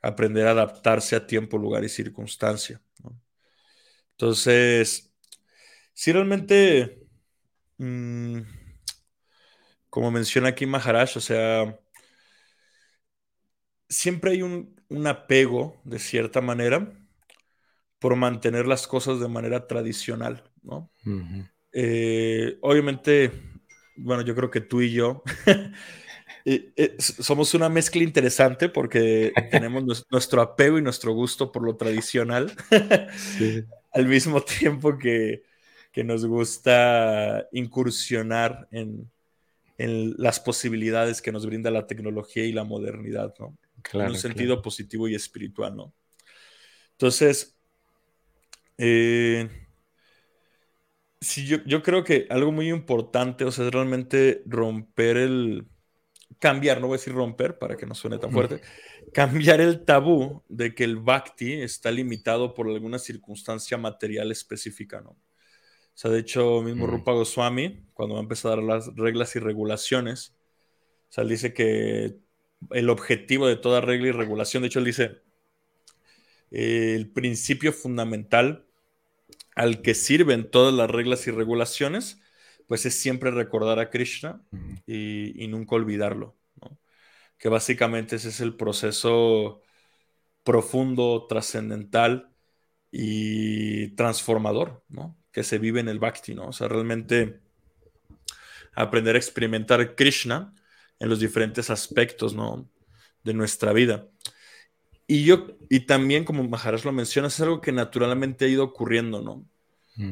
[0.00, 2.80] aprender a adaptarse a tiempo, lugar y circunstancia.
[4.12, 5.12] Entonces,
[5.92, 7.06] si realmente,
[7.78, 8.40] mmm,
[9.90, 11.78] como menciona aquí Maharaj, o sea,
[13.88, 16.92] siempre hay un, apego, de cierta manera,
[17.98, 20.90] por mantener las cosas de manera tradicional, ¿no?
[21.04, 21.44] Uh.
[21.80, 23.30] Eh, obviamente,
[23.94, 25.22] bueno, yo creo que tú y yo
[26.98, 32.52] somos una mezcla interesante porque tenemos nuestro apego y nuestro gusto por lo tradicional,
[33.38, 33.62] sí.
[33.92, 35.44] al mismo tiempo que,
[35.92, 39.08] que, nos gusta incursionar en,
[39.76, 43.56] en, las posibilidades que nos brinda la tecnología y la modernidad, ¿no?
[43.82, 44.62] Claro, en un sentido claro.
[44.62, 45.94] positivo y espiritual, ¿no?
[46.90, 47.56] Entonces,
[48.78, 49.67] eh,
[51.20, 55.66] sí, yo, yo creo que algo muy importante, o sea, es realmente romper el
[56.38, 58.60] cambiar, no voy a decir romper para que no suene tan fuerte,
[59.12, 65.10] cambiar el tabú de que el bhakti está limitado por alguna circunstancia material específica, ¿no?
[65.10, 66.90] O sea, de hecho, mismo mm.
[66.90, 70.36] Rupa Goswami, cuando va a empezar a dar las reglas y regulaciones,
[71.08, 72.18] o sea, él dice que
[72.70, 75.22] el objetivo de toda regla y regulación, de hecho, él dice,
[76.52, 78.67] eh, el principio fundamental
[79.58, 82.20] al que sirven todas las reglas y regulaciones
[82.68, 84.42] pues es siempre recordar a Krishna
[84.86, 86.78] y, y nunca olvidarlo, ¿no?
[87.38, 89.62] Que básicamente ese es el proceso
[90.44, 92.30] profundo, trascendental
[92.92, 95.16] y transformador, ¿no?
[95.32, 96.48] Que se vive en el Bhakti, ¿no?
[96.48, 97.40] O sea, realmente
[98.74, 100.54] aprender a experimentar Krishna
[100.98, 102.70] en los diferentes aspectos, ¿no?
[103.24, 104.08] De nuestra vida.
[105.10, 109.22] Y yo, y también como Maharaj lo menciona, es algo que naturalmente ha ido ocurriendo,
[109.22, 109.44] ¿no?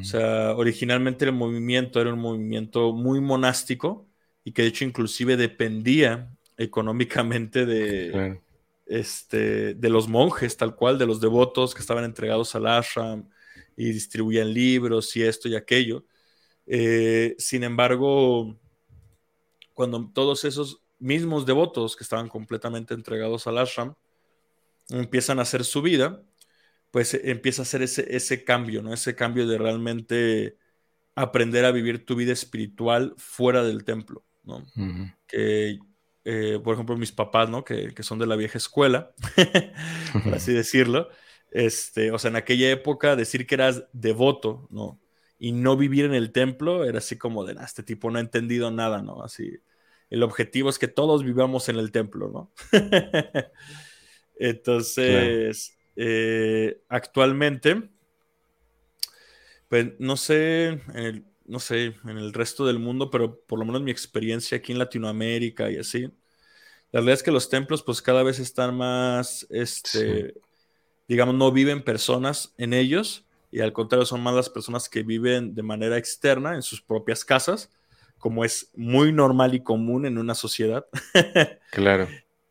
[0.01, 4.05] O sea, originalmente el movimiento era un movimiento muy monástico
[4.43, 8.41] y que de hecho inclusive dependía económicamente de, claro.
[8.85, 13.29] este, de los monjes, tal cual, de los devotos que estaban entregados al ashram
[13.77, 16.03] y distribuían libros y esto y aquello.
[16.65, 18.59] Eh, sin embargo,
[19.73, 23.95] cuando todos esos mismos devotos que estaban completamente entregados al ashram
[24.89, 26.23] empiezan a hacer su vida,
[26.91, 28.93] pues empieza a hacer ese, ese cambio, ¿no?
[28.93, 30.57] Ese cambio de realmente
[31.15, 34.65] aprender a vivir tu vida espiritual fuera del templo, ¿no?
[35.27, 35.79] Que,
[36.23, 37.63] eh, por ejemplo, mis papás, ¿no?
[37.63, 39.13] Que, son de la vieja escuela,
[40.23, 41.09] por así decirlo,
[41.51, 44.99] este, o sea, en aquella época decir que eras devoto, ¿no?
[45.39, 48.71] Y no vivir en el templo era así como de, este tipo no ha entendido
[48.71, 49.23] nada, ¿no?
[49.23, 49.59] Así,
[50.09, 52.51] el objetivo es que todos vivamos en el templo, ¿no?
[54.39, 57.89] Entonces, eh, actualmente,
[59.67, 63.65] pues no sé, en el, no sé, en el resto del mundo, pero por lo
[63.65, 66.03] menos mi experiencia aquí en Latinoamérica y así,
[66.91, 70.35] la realidad es que los templos pues cada vez están más, este,
[71.07, 75.53] digamos, no viven personas en ellos y al contrario son más las personas que viven
[75.55, 77.71] de manera externa en sus propias casas,
[78.17, 80.85] como es muy normal y común en una sociedad.
[81.71, 82.07] claro.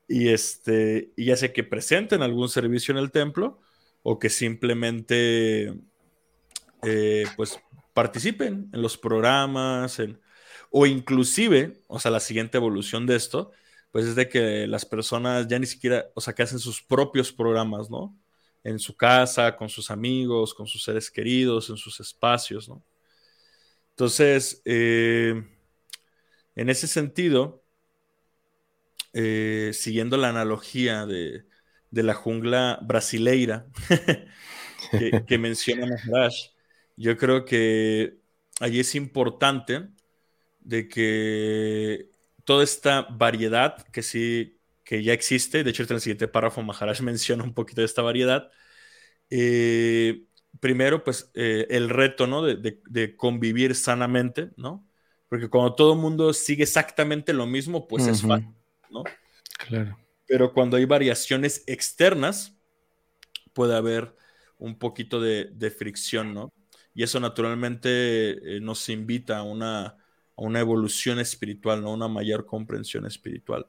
[0.09, 3.61] Y este, y ya sea que presenten algún servicio en el templo
[4.03, 5.75] o que simplemente
[6.83, 7.59] eh, pues
[7.93, 10.01] participen en los programas,
[10.71, 13.51] o inclusive, o sea, la siguiente evolución de esto,
[13.91, 17.33] pues es de que las personas ya ni siquiera, o sea, que hacen sus propios
[17.33, 18.17] programas, ¿no?
[18.63, 22.83] En su casa, con sus amigos, con sus seres queridos, en sus espacios, ¿no?
[23.91, 25.43] Entonces, eh,
[26.55, 27.65] en ese sentido,
[29.19, 31.47] eh, siguiendo la analogía de,
[31.91, 33.67] la jungla brasileira
[34.91, 36.35] que, que menciona Maharaj,
[36.97, 38.19] yo creo que
[38.61, 39.89] allí es importante
[40.61, 42.11] de que
[42.45, 47.01] toda esta variedad que sí, que ya existe, de hecho en el siguiente párrafo Maharaj
[47.03, 48.51] menciona un poquito de esta variedad,
[49.31, 50.27] eh,
[50.61, 52.43] primero pues eh, el reto, ¿no?
[52.43, 54.87] De, convivir sanamente, ¿no?
[55.31, 58.56] Porque cuando todo el mundo sigue exactamente lo mismo, pues es fácil,
[59.03, 59.05] ¿no?
[59.69, 59.99] Claro.
[60.27, 62.57] Pero cuando hay variaciones externas,
[63.53, 64.15] puede haber
[64.59, 66.53] un poquito de, de fricción, ¿no?
[66.95, 69.99] Y eso naturalmente eh, nos invita a una,
[70.37, 71.93] una evolución espiritual, ¿no?
[71.93, 73.67] una mayor comprensión espiritual.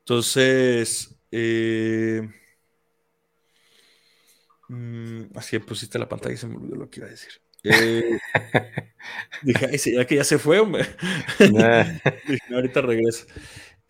[0.00, 2.28] Entonces, eh,
[4.68, 7.32] mm, así pusiste la pantalla y se me olvidó lo que iba a decir.
[7.62, 8.18] Eh,
[9.42, 10.86] dije, ya que ya se fue, hombre.
[11.38, 12.80] dije, ahorita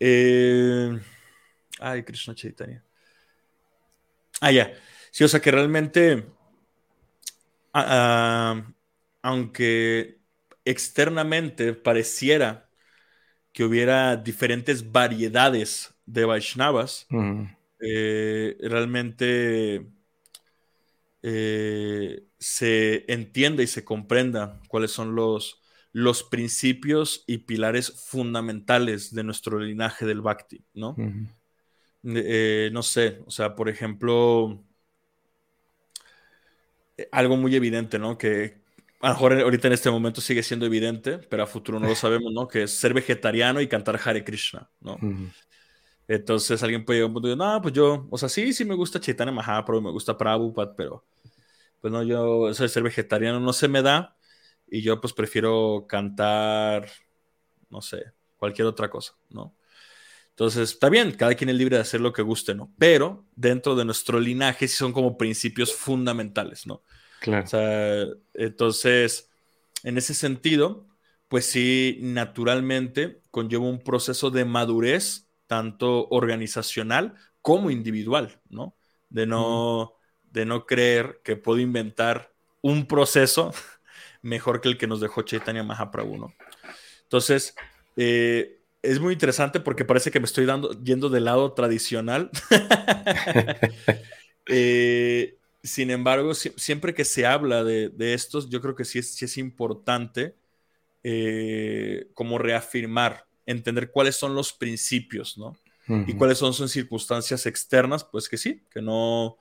[0.01, 1.05] regreso.
[1.79, 2.83] ay, Krishna Chaitanya.
[4.41, 4.73] Ah, ya.
[5.11, 6.25] Sí, o sea que realmente
[9.21, 10.19] aunque
[10.65, 12.69] externamente pareciera
[13.53, 17.07] que hubiera diferentes variedades de Vaishnavas,
[17.79, 19.87] eh, realmente
[21.21, 25.60] eh, se entienda y se comprenda cuáles son los,
[25.93, 30.95] los principios y pilares fundamentales de nuestro linaje del Bhakti, ¿no?
[32.03, 34.63] Eh, no sé, o sea, por ejemplo,
[37.11, 38.17] algo muy evidente, ¿no?
[38.17, 38.61] Que
[39.01, 41.95] a lo mejor ahorita en este momento sigue siendo evidente, pero a futuro no lo
[41.95, 42.47] sabemos, ¿no?
[42.47, 44.97] Que es ser vegetariano y cantar Hare Krishna, ¿no?
[46.07, 48.53] Entonces alguien puede llegar a un punto y decir, no, pues yo, o sea, sí,
[48.53, 51.03] sí me gusta Chaitanya Mahaprabhu, me gusta Prabhupada, pero
[51.79, 54.15] pues no, yo, eso de ser vegetariano no se me da
[54.71, 56.89] y yo pues prefiero cantar,
[57.69, 59.53] no sé, cualquier otra cosa, ¿no?
[60.29, 62.73] Entonces, está bien, cada quien es libre de hacer lo que guste, ¿no?
[62.79, 66.83] Pero dentro de nuestro linaje sí son como principios fundamentales, ¿no?
[67.19, 67.43] Claro.
[67.43, 69.29] O sea, entonces,
[69.83, 70.87] en ese sentido,
[71.27, 78.77] pues sí, naturalmente conlleva un proceso de madurez, tanto organizacional como individual, ¿no?
[79.09, 83.53] De no, de no creer que puedo inventar un proceso
[84.21, 86.33] mejor que el que nos dejó Chaitanya Mahaprabhu, ¿no?
[87.03, 87.55] Entonces,
[87.97, 92.29] eh, es muy interesante porque parece que me estoy dando, yendo del lado tradicional.
[94.47, 99.37] Eh, sin embargo, siempre que se habla de, estos, yo creo que sí es, es
[99.37, 100.35] importante
[101.03, 105.55] eh, como reafirmar, entender cuáles son los principios, ¿no?
[106.07, 109.37] Y cuáles son sus circunstancias externas, pues que sí, que no,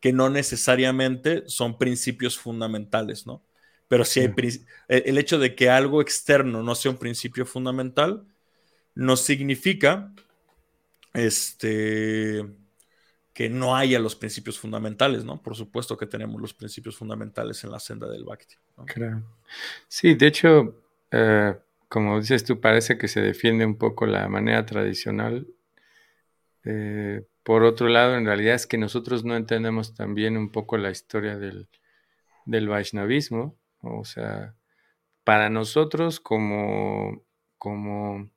[0.00, 3.42] que no necesariamente son principios fundamentales, ¿no?
[3.88, 4.32] Pero sí hay
[4.88, 8.24] el hecho de que algo externo no sea un principio fundamental,
[8.94, 10.12] no significa
[11.14, 12.44] este,
[13.32, 15.40] que no haya los principios fundamentales, ¿no?
[15.40, 18.56] Por supuesto que tenemos los principios fundamentales en la senda del Bhakti.
[18.86, 19.22] Claro.
[19.86, 21.56] Sí, de hecho, eh,
[21.88, 25.46] como dices tú, parece que se defiende un poco la manera tradicional.
[26.64, 30.90] Eh, por otro lado, en realidad es que nosotros no entendemos también un poco la
[30.90, 31.68] historia del,
[32.44, 33.56] del Vaishnavismo.
[33.80, 34.56] O sea,
[35.24, 37.24] para nosotros como,
[37.58, 38.30] como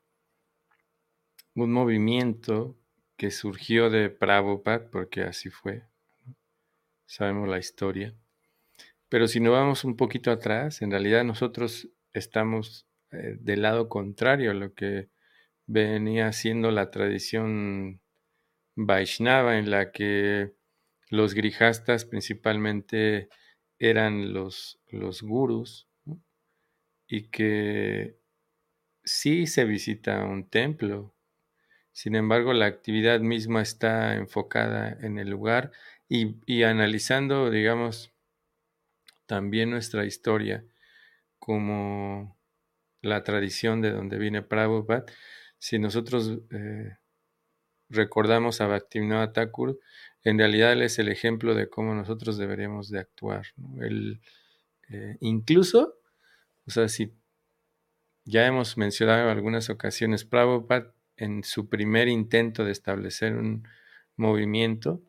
[1.56, 2.78] un movimiento
[3.18, 5.84] que surgió de Prabhupada, porque así fue,
[7.06, 8.16] sabemos la historia,
[9.10, 14.52] Pero si nos vamos un poquito atrás, en realidad nosotros estamos eh, del lado contrario
[14.52, 15.10] a lo que
[15.68, 18.02] venía siendo la tradición
[18.76, 20.54] Vaishnava, en la que
[21.10, 23.30] los grijastas principalmente
[23.82, 25.90] eran los, los gurus,
[27.08, 28.20] y que
[29.04, 31.14] sí se visita un templo,
[31.92, 35.72] sin embargo la actividad misma está enfocada en el lugar
[36.08, 38.14] y, y analizando, digamos,
[39.26, 40.64] también nuestra historia
[41.40, 42.38] como
[43.02, 45.06] la tradición de donde viene Prabhupada,
[45.58, 46.98] si nosotros eh,
[47.92, 49.80] recordamos a Bhaktivinoda Thakur,
[50.24, 53.48] en realidad él es el ejemplo de cómo nosotros deberíamos de actuar.
[54.90, 55.96] Eh, incluso,
[56.68, 57.14] o sea, si
[58.26, 63.68] ya hemos mencionado en algunas ocasiones, Prabhupada en su primer intento de establecer un
[64.16, 65.02] movimiento,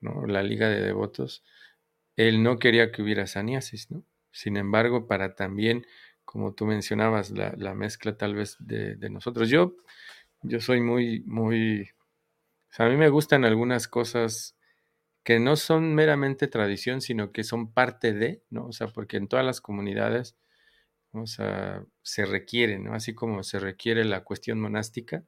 [0.00, 1.42] la Liga de Devotos,
[2.16, 4.04] él no quería que hubiera saniasis, ¿no?
[4.30, 5.86] Sin embargo, para también,
[6.24, 9.48] como tú mencionabas, la, mezcla tal vez de, nosotros.
[9.48, 9.76] Yo,
[10.42, 11.90] yo soy muy, muy...
[12.76, 14.56] a mí me gustan algunas cosas
[15.24, 18.66] que no son meramente tradición, sino que son parte de, ¿no?
[18.66, 20.36] O sea, porque en todas las comunidades,
[21.12, 22.94] o sea, se requiere, ¿no?
[22.94, 25.24] Así como se requiere la cuestión monástica.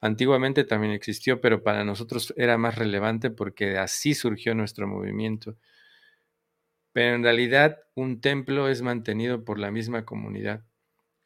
[0.00, 5.56] Antiguamente también existió, pero para nosotros era más relevante porque así surgió nuestro movimiento.
[6.92, 10.64] Pero en realidad un templo es mantenido por la misma comunidad.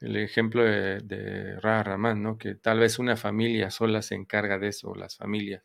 [0.00, 2.38] El ejemplo de, de Ramán, ¿no?
[2.38, 5.62] que tal vez una familia sola se encarga de eso, las familias.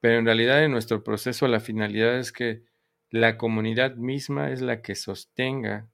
[0.00, 2.62] Pero en realidad en nuestro proceso la finalidad es que
[3.10, 5.88] la comunidad misma es la que sostenga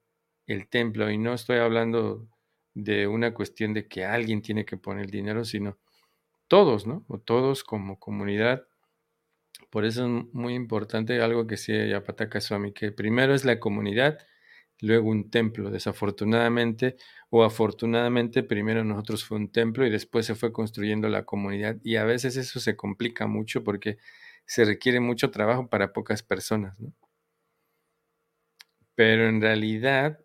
[0.47, 1.11] el templo.
[1.11, 2.29] Y no estoy hablando
[2.75, 5.79] de una cuestión de que alguien tiene que poner el dinero, sino
[6.49, 7.05] todos, ¿no?
[7.09, 8.67] O todos como comunidad
[9.69, 14.19] por eso es muy importante algo que decía Yapataka Swami, que primero es la comunidad,
[14.81, 15.71] luego un templo.
[15.71, 16.97] Desafortunadamente
[17.31, 21.77] o afortunadamente, primero nosotros fue un templo y después se fue construyendo la comunidad.
[21.85, 23.99] Y a veces eso se complica mucho porque
[24.47, 26.77] se requiere mucho trabajo para pocas personas.
[28.95, 30.21] Pero en realidad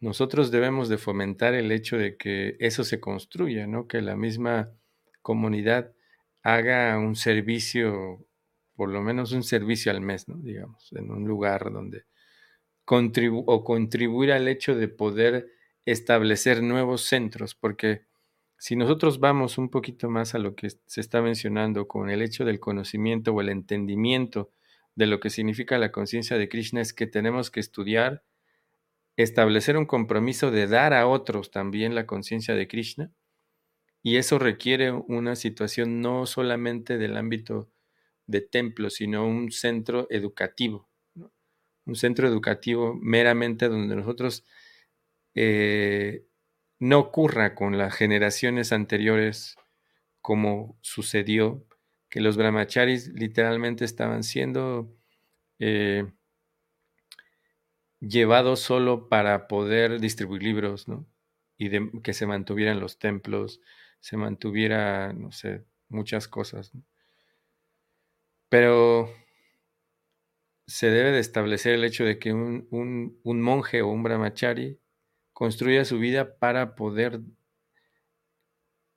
[0.00, 3.86] nosotros debemos de fomentar el hecho de que eso se construya, ¿no?
[3.88, 4.70] que la misma
[5.22, 5.92] comunidad
[6.42, 8.26] haga un servicio
[8.76, 10.36] por lo menos un servicio al mes, ¿no?
[10.36, 12.04] digamos, en un lugar donde
[12.88, 15.48] o contribuir al hecho de poder
[15.84, 18.06] establecer nuevos centros, porque
[18.58, 22.44] si nosotros vamos un poquito más a lo que se está mencionando con el hecho
[22.44, 24.50] del conocimiento o el entendimiento
[24.94, 28.24] de lo que significa la conciencia de Krishna, es que tenemos que estudiar,
[29.16, 33.12] establecer un compromiso de dar a otros también la conciencia de Krishna,
[34.02, 37.70] y eso requiere una situación no solamente del ámbito
[38.26, 40.88] de templo, sino un centro educativo,
[41.86, 44.44] un centro educativo meramente donde nosotros
[45.34, 46.26] eh,
[46.78, 49.56] no ocurra con las generaciones anteriores
[50.20, 51.66] como sucedió,
[52.10, 54.92] que los brahmacharis literalmente estaban siendo
[55.58, 56.06] eh,
[58.00, 61.06] llevados solo para poder distribuir libros, ¿no?
[61.58, 61.70] Y
[62.02, 63.60] que se mantuvieran los templos,
[64.00, 66.74] se mantuviera, no sé, muchas cosas.
[66.74, 66.82] ¿no?
[68.48, 69.10] Pero
[70.66, 72.68] se debe de establecer el hecho de que un,
[73.22, 74.80] monje o un brahmachari
[75.32, 77.20] construya su vida para poder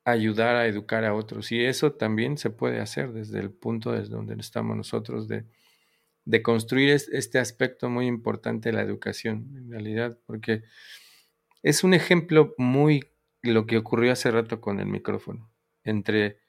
[0.06, 1.52] ayudar a educar a otros.
[1.52, 5.46] Y eso también se puede hacer desde el punto desde donde estamos nosotros de,
[6.26, 10.64] de construir este aspecto muy importante de la educación, en realidad, porque
[11.62, 13.12] es un ejemplo muy
[13.42, 15.52] lo que ocurrió hace rato con el micrófono,
[15.84, 16.40] entre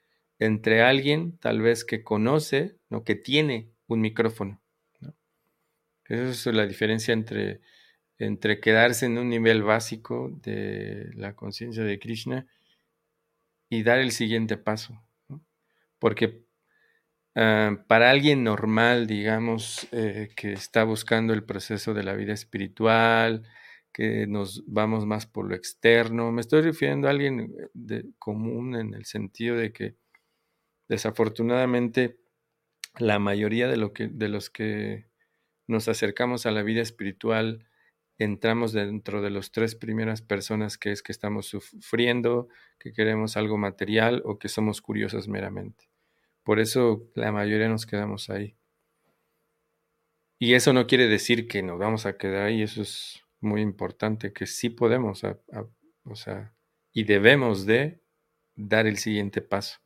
[0.41, 3.03] entre alguien tal vez que conoce, ¿no?
[3.03, 4.59] que tiene un micrófono.
[6.11, 7.61] Esa es la diferencia entre,
[8.17, 12.47] entre quedarse en un nivel básico de la conciencia de Krishna
[13.69, 15.01] y dar el siguiente paso.
[15.99, 16.45] Porque
[17.35, 23.43] ah, para alguien normal, digamos, eh, que está buscando el proceso de la vida espiritual,
[23.93, 28.93] que nos vamos más por lo externo, me estoy refiriendo a alguien de, común en
[28.93, 29.95] el sentido de que
[30.91, 32.19] Desafortunadamente,
[32.99, 35.05] la mayoría de, lo que, de los que
[35.71, 37.65] nos acercamos a la vida espiritual
[38.23, 43.57] entramos dentro de las tres primeras personas que es que estamos sufriendo, que queremos algo
[43.57, 45.89] material o que somos curiosos meramente.
[46.43, 48.55] Por eso la mayoría nos quedamos ahí.
[50.37, 54.33] Y eso no quiere decir que nos vamos a quedar ahí, eso es muy importante,
[54.33, 56.53] que sí podemos, o sea,
[56.93, 58.01] y debemos de
[58.55, 59.79] dar el siguiente paso.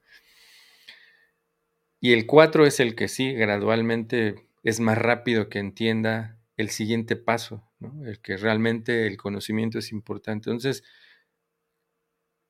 [2.00, 7.16] Y el 4 es el que sí, gradualmente es más rápido que entienda el siguiente
[7.16, 8.04] paso, ¿no?
[8.04, 10.50] el que realmente el conocimiento es importante.
[10.50, 10.84] Entonces,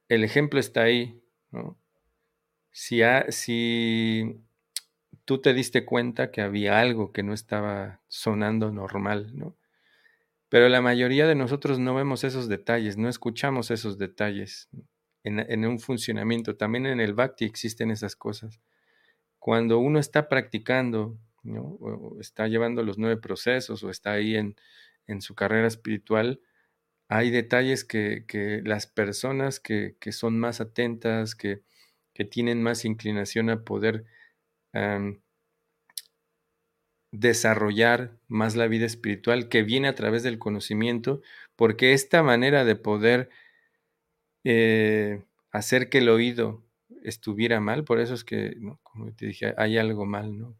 [0.07, 1.21] el ejemplo está ahí.
[1.51, 1.77] ¿no?
[2.71, 4.41] Si, si
[5.25, 9.57] tú te diste cuenta que había algo que no estaba sonando normal, ¿no?
[10.47, 14.69] Pero la mayoría de nosotros no vemos esos detalles, no escuchamos esos detalles
[15.23, 16.55] en, en un funcionamiento.
[16.55, 18.61] También en el Bhakti existen esas cosas.
[19.37, 21.17] Cuando uno está practicando,
[22.19, 24.55] está llevando los nueve procesos o está ahí en,
[25.07, 26.41] en su carrera espiritual,
[27.07, 31.61] hay detalles que, que las personas que, que, son más atentas, que,
[32.13, 34.05] que, tienen más inclinación a poder
[37.11, 41.21] desarrollar más la vida espiritual, que viene a través del conocimiento,
[41.55, 43.29] porque esta manera de poder
[44.43, 46.63] eh, hacer que el oído
[47.03, 50.57] estuviera mal, por eso es que, como te dije, hay algo mal, ¿no?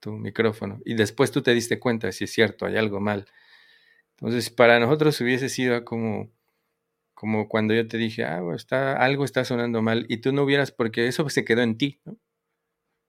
[0.00, 0.80] Tu micrófono.
[0.84, 3.26] Y después tú te diste cuenta, si es cierto, hay algo mal.
[4.12, 6.30] Entonces, para nosotros hubiese sido como,
[7.14, 10.72] como cuando yo te dije, ah, está, algo está sonando mal, y tú no hubieras,
[10.72, 12.18] porque eso se quedó en ti, ¿no?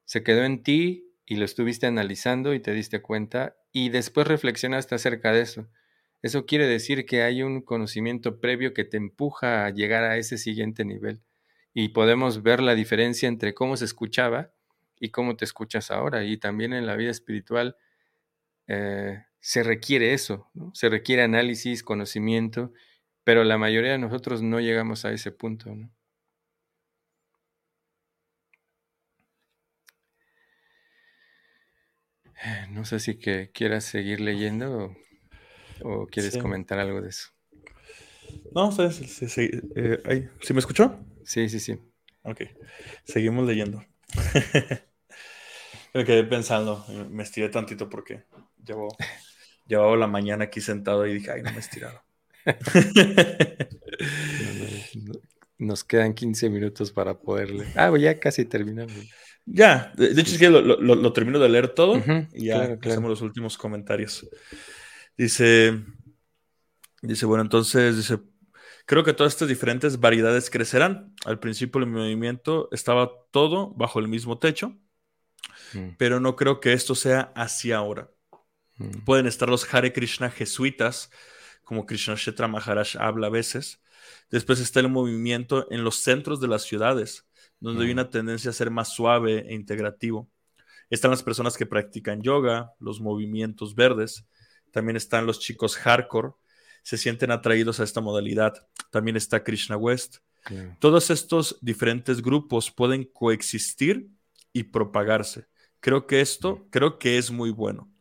[0.06, 4.96] Se quedó en ti y lo estuviste analizando y te diste cuenta, y después reflexionaste
[4.96, 5.70] acerca de eso.
[6.22, 10.38] Eso quiere decir que hay un conocimiento previo que te empuja a llegar a ese
[10.38, 11.22] siguiente nivel
[11.74, 14.52] y podemos ver la diferencia entre cómo se escuchaba
[15.00, 16.24] y cómo te escuchas ahora.
[16.24, 17.78] Y también en la vida espiritual
[18.68, 20.72] eh, se requiere eso, ¿no?
[20.76, 22.74] se requiere análisis, conocimiento,
[23.24, 25.74] pero la mayoría de nosotros no llegamos a ese punto.
[25.74, 25.90] ¿no?
[32.44, 34.96] Eh, no sé si que quieras seguir leyendo
[35.82, 36.40] o, quieres Sí.
[36.40, 37.30] comentar algo de eso.
[38.54, 41.00] No, sí, sí, sí, sí, eh, ahí, ¿sí me escuchó?
[41.24, 41.80] Sí, sí, sí.
[42.24, 42.42] Ok,
[43.04, 43.84] seguimos leyendo.
[45.94, 48.24] Me quedé pensando, me estiré tantito porque
[48.64, 48.96] llevo,
[49.66, 52.02] llevaba la mañana aquí sentado y dije, ay, no me he estirado.
[52.46, 52.54] No,
[55.14, 55.20] no,
[55.58, 57.66] Nos quedan 15 minutos para poderle.
[57.76, 58.94] Ah, ya casi terminamos.
[59.46, 61.98] Ya, de, hecho es que lo, lo- lo termino de leer todo
[62.34, 62.92] y ya claro, claro.
[62.94, 64.30] hacemos los últimos comentarios.
[65.18, 65.82] Dice,
[67.02, 68.20] dice, bueno, entonces, dice,
[68.86, 71.16] creo que todas estas diferentes variedades crecerán.
[71.26, 74.78] Al principio el movimiento estaba todo bajo el mismo techo,
[75.74, 78.10] Mm, pero no creo que esto sea así ahora.
[78.78, 81.10] mm, Pueden estar los Hare Krishna jesuitas,
[81.64, 83.82] como Krishna Kshetra Maharaj habla a veces.
[84.32, 87.26] Después está el movimiento en los centros de las ciudades,
[87.60, 87.94] donde hay Mm.
[87.94, 90.30] una tendencia a ser más suave e integrativo.
[90.90, 94.26] Están las personas que practican yoga, los movimientos verdes.
[94.72, 96.32] También están los chicos hardcore,
[96.84, 98.68] se sienten atraídos a esta modalidad.
[98.90, 100.18] También está Krishna West.
[100.80, 104.10] Todos estos diferentes grupos pueden coexistir
[104.54, 105.48] y propagarse.
[105.80, 107.92] Creo que esto, creo que es muy bueno.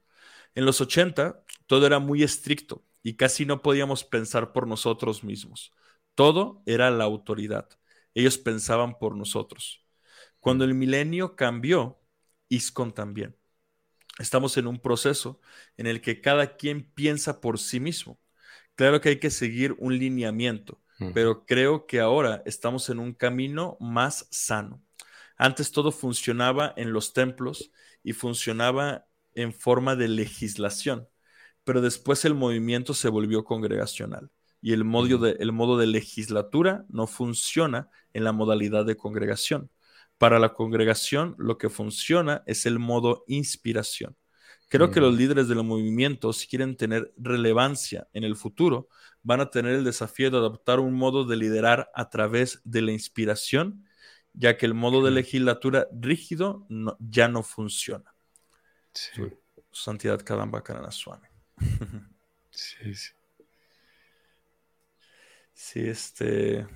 [0.54, 5.74] En los 80, todo era muy estricto y casi no podíamos pensar por nosotros mismos.
[6.14, 7.68] Todo era la autoridad.
[8.14, 9.86] Ellos pensaban por nosotros.
[10.40, 12.00] Cuando el milenio cambió,
[12.48, 13.36] ISCON también.
[14.18, 15.40] Estamos en un proceso
[15.76, 18.20] en el que cada quien piensa por sí mismo.
[18.74, 23.14] Claro que hay que seguir un lineamiento, Mm, pero creo que ahora estamos en un
[23.14, 24.82] camino más sano.
[25.38, 27.70] Antes todo funcionaba en los templos
[28.02, 31.08] y funcionaba en forma de legislación,
[31.64, 34.30] pero después el movimiento se volvió congregacional
[34.60, 39.70] y el modo de, el modo de legislatura no funciona en la modalidad de congregación.
[40.18, 44.16] Para la congregación lo que funciona es el modo inspiración.
[44.70, 48.88] Creo que los líderes del movimiento, si quieren tener relevancia en el futuro,
[49.22, 52.92] van a tener el desafío de adoptar un modo de liderar a través de la
[52.92, 53.86] inspiración,
[54.38, 58.14] ya que el modo de legislatura rígido no- ya no funciona.
[58.94, 59.12] Sí,
[59.70, 61.26] Su Santidad Kadamba Kanana Swami.
[62.50, 63.12] sí, sí.
[65.52, 66.66] Sí, este.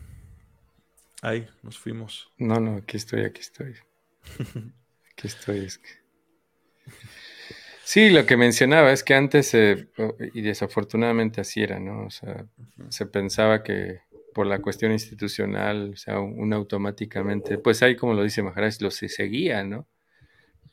[1.23, 2.33] Ahí, nos fuimos.
[2.37, 3.77] No, no, aquí estoy, aquí estoy.
[5.13, 5.89] Aquí estoy, es que...
[7.85, 9.89] Sí, lo que mencionaba es que antes, eh,
[10.35, 12.07] y desafortunadamente así era, ¿no?
[12.07, 12.47] O sea,
[12.89, 14.01] se pensaba que
[14.33, 18.91] por la cuestión institucional, o sea, uno automáticamente, pues ahí como lo dice Maharaj, lo
[18.91, 19.89] se seguía, ¿no?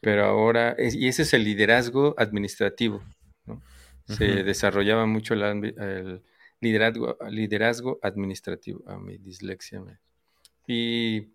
[0.02, 3.04] Pero ahora, y ese es el liderazgo administrativo,
[3.46, 3.62] ¿no?
[4.06, 6.22] Se desarrollaba mucho el
[6.62, 8.84] liderazgo, liderazgo administrativo.
[8.88, 10.00] A mi dislexia me...
[10.66, 11.34] Y,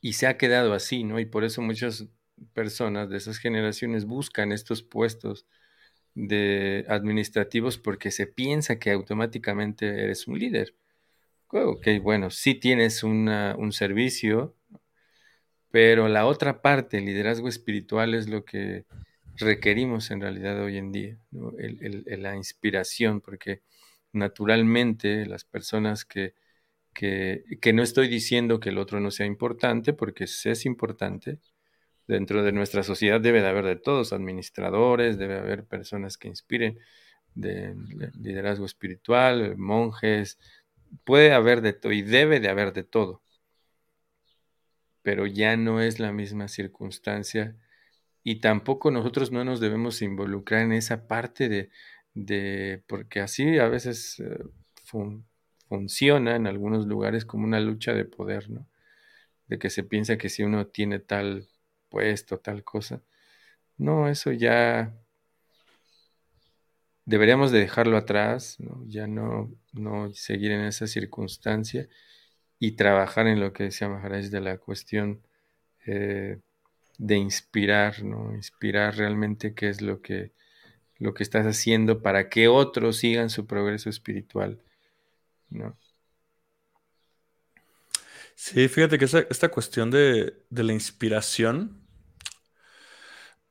[0.00, 1.20] y se ha quedado así, ¿no?
[1.20, 2.06] Y por eso muchas
[2.52, 5.46] personas de esas generaciones buscan estos puestos
[6.14, 10.74] de administrativos porque se piensa que automáticamente eres un líder.
[11.54, 14.56] Ok, bueno, sí tienes una- un servicio,
[15.70, 18.84] pero la otra parte, el liderazgo espiritual, es lo que
[19.36, 21.18] requerimos en realidad hoy en día,
[22.18, 23.62] la inspiración, porque
[24.12, 26.34] naturalmente las personas que,
[26.94, 31.38] que, que, no estoy diciendo que el otro no sea importante, porque es importante,
[32.06, 36.78] dentro de nuestra sociedad debe de haber de todos, administradores, debe haber personas que inspiren
[37.34, 37.74] de
[38.20, 40.38] liderazgo espiritual, monjes,
[41.04, 43.22] puede haber de todo y debe de haber de todo,
[45.02, 47.56] pero ya no es la misma circunstancia
[48.24, 51.70] y tampoco nosotros no nos debemos involucrar en esa parte de,
[52.14, 54.44] de porque así a veces eh,
[55.68, 58.66] funciona en algunos lugares como una lucha de poder, ¿no?
[59.48, 61.48] De que se piensa que si uno tiene tal
[61.90, 63.02] puesto, tal cosa.
[63.78, 64.94] No, eso ya
[67.04, 68.82] deberíamos de dejarlo atrás, ¿no?
[68.86, 71.88] ya no, no seguir en esa circunstancia
[72.58, 75.20] y trabajar en lo que decía Maharaj de la cuestión
[75.86, 76.38] eh,
[76.98, 78.34] de inspirar, ¿no?
[78.34, 80.32] Inspirar realmente qué es lo que,
[80.98, 84.60] lo que estás haciendo para que otros sigan su progreso espiritual,
[85.50, 85.76] ¿no?
[88.34, 91.80] Sí, fíjate que esta cuestión de, de la inspiración,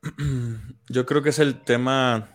[0.88, 2.30] yo creo que es el tema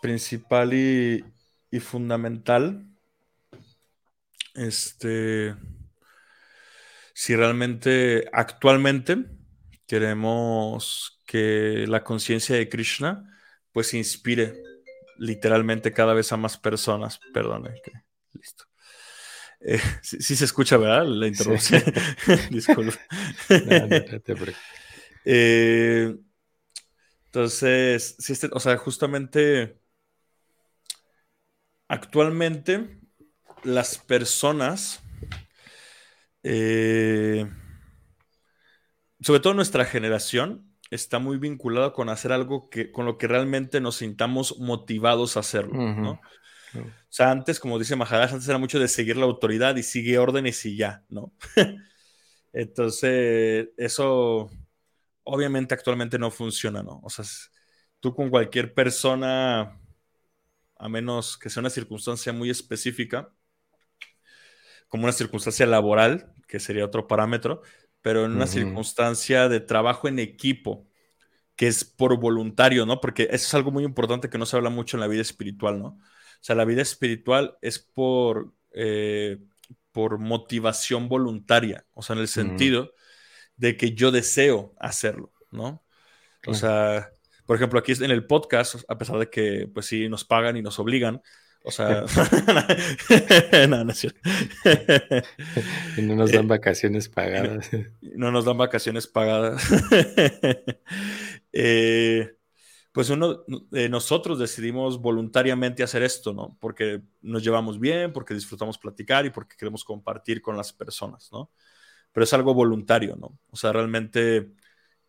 [0.00, 1.24] principal y,
[1.70, 2.86] y fundamental.
[4.54, 5.54] Este,
[7.14, 9.26] si realmente actualmente
[9.86, 13.24] queremos que la conciencia de Krishna
[13.72, 14.62] pues inspire
[15.18, 17.20] literalmente cada vez a más personas.
[17.32, 17.68] Perdón,
[18.32, 18.64] listo.
[19.60, 21.06] Eh, sí, se escucha, ¿verdad?
[21.06, 21.82] La interrupción.
[22.50, 22.98] Disculpe.
[25.24, 26.14] Eh,
[27.26, 29.77] entonces, si este, o sea, justamente
[31.88, 32.98] actualmente
[33.64, 35.02] las personas,
[36.42, 37.50] eh,
[39.20, 43.80] sobre todo nuestra generación, está muy vinculada con hacer algo que, con lo que realmente
[43.80, 46.20] nos sintamos motivados a hacerlo, ¿no?
[46.74, 50.18] O sea, antes, como dice Maharaj, antes era mucho de seguir la autoridad y sigue
[50.18, 51.32] órdenes y ya, ¿no?
[52.52, 54.50] Entonces, eso
[55.24, 57.00] obviamente actualmente no funciona, ¿no?
[57.02, 57.24] O sea,
[58.00, 59.78] tú con cualquier persona
[60.78, 63.32] a menos que sea una circunstancia muy específica,
[64.88, 67.62] como una circunstancia laboral, que sería otro parámetro,
[68.00, 70.88] pero en una circunstancia de trabajo en equipo,
[71.56, 73.00] que es por voluntario, ¿no?
[73.00, 75.80] Porque eso es algo muy importante que no se habla mucho en la vida espiritual,
[75.80, 75.88] ¿no?
[75.88, 79.38] O sea, la vida espiritual es por, eh,
[79.92, 82.92] por motivación voluntaria, o sea, en el sentido
[83.56, 85.84] de que yo deseo hacerlo, ¿no?
[86.46, 87.10] O sea,
[87.48, 90.60] por ejemplo, aquí en el podcast, a pesar de que, pues sí, nos pagan y
[90.60, 91.22] nos obligan,
[91.64, 92.04] o sea,
[93.70, 94.20] no, no es cierto.
[95.96, 97.70] y no nos dan eh, vacaciones pagadas.
[98.02, 99.66] No nos dan vacaciones pagadas.
[101.50, 102.36] Eh,
[102.92, 103.42] pues uno,
[103.72, 106.58] eh, nosotros decidimos voluntariamente hacer esto, ¿no?
[106.60, 111.50] Porque nos llevamos bien, porque disfrutamos platicar y porque queremos compartir con las personas, ¿no?
[112.12, 113.38] Pero es algo voluntario, ¿no?
[113.50, 114.52] O sea, realmente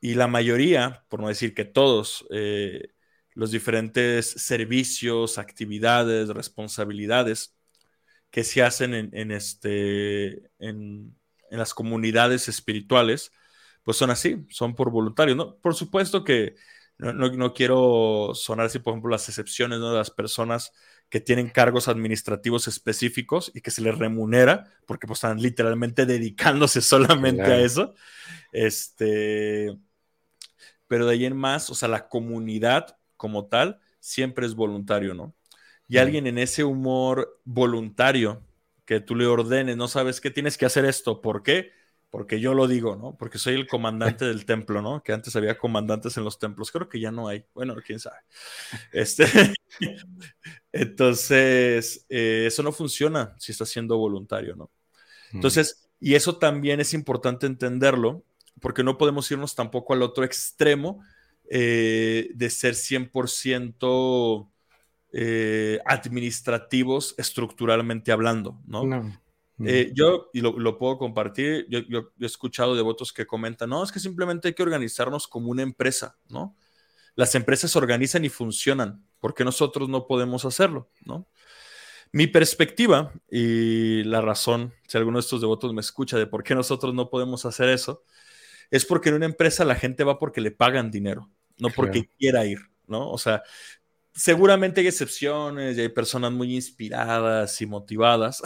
[0.02, 2.94] y la mayoría, por no decir que todos, eh,
[3.34, 7.56] los diferentes servicios, actividades, responsabilidades
[8.32, 11.16] que se hacen en, este, en,
[11.50, 13.32] las comunidades espirituales,
[13.84, 15.36] pues son así, son por voluntario.
[15.36, 15.56] ¿no?
[15.58, 16.56] Por supuesto que
[17.00, 20.74] no, quiero sonar así, por ejemplo, las excepciones de las personas
[21.10, 26.82] que tienen cargos administrativos específicos y que se les remunera, porque pues están literalmente dedicándose
[26.82, 27.96] solamente a eso.
[28.52, 29.76] Este,
[30.90, 35.36] pero de ahí en más, o sea, la comunidad como tal siempre es voluntario, ¿no?
[35.88, 38.44] Y alguien en ese humor voluntario
[38.86, 41.72] que tú le ordenes, no sabes qué tienes que hacer esto, ¿por qué?
[42.10, 43.16] Porque yo lo digo, ¿no?
[43.18, 45.04] Porque soy el comandante del templo, ¿no?
[45.04, 48.18] Que antes había comandantes en los templos, creo que ya no hay, bueno, quién sabe.
[48.92, 49.26] Este,
[50.72, 54.72] entonces, eh, eso no funciona si está siendo voluntario, ¿no?
[55.32, 58.24] Entonces, y eso también es importante entenderlo,
[58.62, 61.04] porque no podemos irnos tampoco al otro extremo
[61.50, 64.50] eh, de ser 100%
[65.12, 68.84] eh, administrativos estructuralmente hablando, ¿no?
[69.66, 71.80] Eh, yo, y lo, puedo compartir, yo,
[72.20, 75.64] he escuchado de votos que comentan, no, es que simplemente hay que organizarnos como una
[75.64, 76.56] empresa, ¿no?
[77.16, 81.28] Las empresas se organizan y funcionan, porque nosotros no podemos hacerlo, ¿no?
[82.12, 86.56] Mi perspectiva y la razón, si alguno de estos devotos me escucha de por qué
[86.56, 88.04] nosotros no podemos hacer eso,
[88.72, 92.46] es porque en una empresa la gente va porque le pagan dinero, no porque quiera
[92.46, 93.10] ir, ¿no?
[93.10, 93.44] O sea,
[94.14, 98.42] seguramente hay excepciones y hay personas muy inspiradas y motivadas.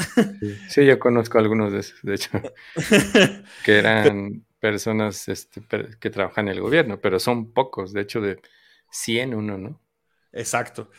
[0.69, 2.29] Sí, yo conozco algunos de esos, de hecho,
[3.65, 5.61] que eran personas este,
[5.99, 7.91] que trabajan en el gobierno, pero son pocos.
[7.91, 8.39] De hecho, de,
[8.93, 9.81] 100 uno, ¿no?
[10.31, 10.89] Exacto.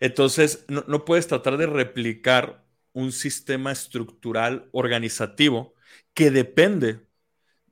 [0.00, 5.74] Entonces, no, puedes tratar de replicar un sistema estructural organizativo
[6.14, 7.03] que depende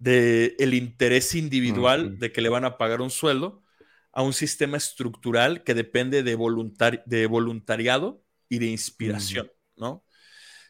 [0.03, 3.63] del interés individual de que le van a pagar un sueldo
[4.11, 6.37] a un sistema estructural que depende de,
[7.07, 10.05] de voluntariado y de inspiración, ¿no?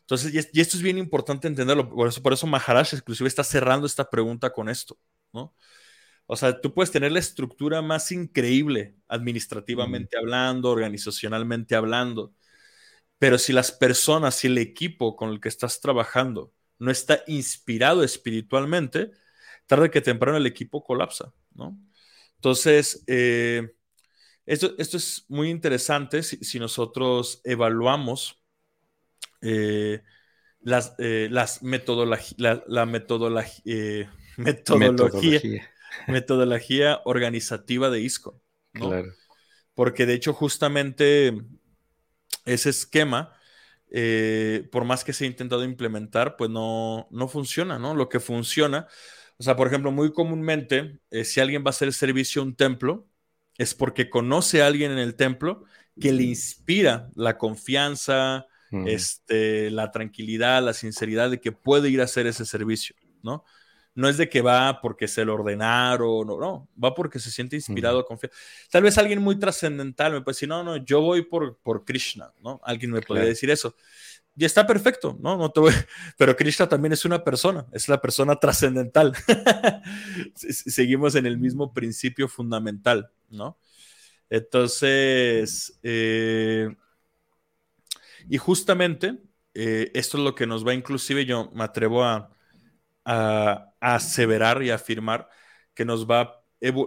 [0.01, 3.87] Entonces, y, esto es bien importante entenderlo, por eso, por eso Maharaj inclusive está cerrando
[3.87, 4.99] esta pregunta con esto,
[5.33, 5.55] ¿no?
[6.27, 12.35] O sea, tú puedes tener la estructura más increíble administrativamente hablando, organizacionalmente hablando,
[13.19, 18.05] pero si las personas, si el equipo con el que estás trabajando no está inspirado
[18.05, 19.13] espiritualmente,
[19.73, 21.79] tarde que temprano el equipo colapsa, ¿no?
[22.35, 23.75] Entonces, eh,
[24.45, 28.45] esto, esto, es muy interesante si, nosotros evaluamos
[29.41, 30.03] eh,
[30.61, 35.41] las, eh, las metodología, la, metodología, metodología,
[36.07, 38.43] metodología organizativa de ISCO.
[38.73, 39.11] Claro.
[39.73, 41.35] Porque de hecho, justamente
[42.45, 43.35] ese esquema,
[43.91, 47.95] eh, por más que se ha intentado implementar, pues no, no funciona, ¿no?
[47.95, 48.87] Lo que funciona,
[49.39, 52.45] o sea, por ejemplo, muy comúnmente, eh, si alguien va a hacer el servicio a
[52.45, 53.07] un templo,
[53.59, 55.65] es porque conoce a alguien en el templo
[56.01, 58.47] que le inspira la confianza,
[58.87, 63.45] este, la tranquilidad, la sinceridad de que puede ir a hacer ese servicio, ¿no?
[63.95, 67.57] no es de que va porque se lo ordenaron, no, no, va porque se siente
[67.57, 68.33] inspirado a confiar.
[68.71, 72.33] Tal vez alguien muy trascendental me puede decir, no, no, yo voy por, por Krishna,
[72.43, 72.61] ¿no?
[72.65, 73.77] Alguien me podría decir eso.
[74.35, 75.53] Y está perfecto, ¿no?
[76.19, 79.15] Pero Krishna también es una persona, es la persona trascendental.
[80.35, 83.59] Seguimos en el mismo principio fundamental, ¿no?
[84.31, 86.75] Entonces, eh,
[88.29, 89.19] y justamente
[89.55, 92.31] eh, esto es lo que nos va, inclusive yo me atrevo a,
[93.05, 95.29] a, aseverar y afirmar
[95.75, 96.43] que nos va,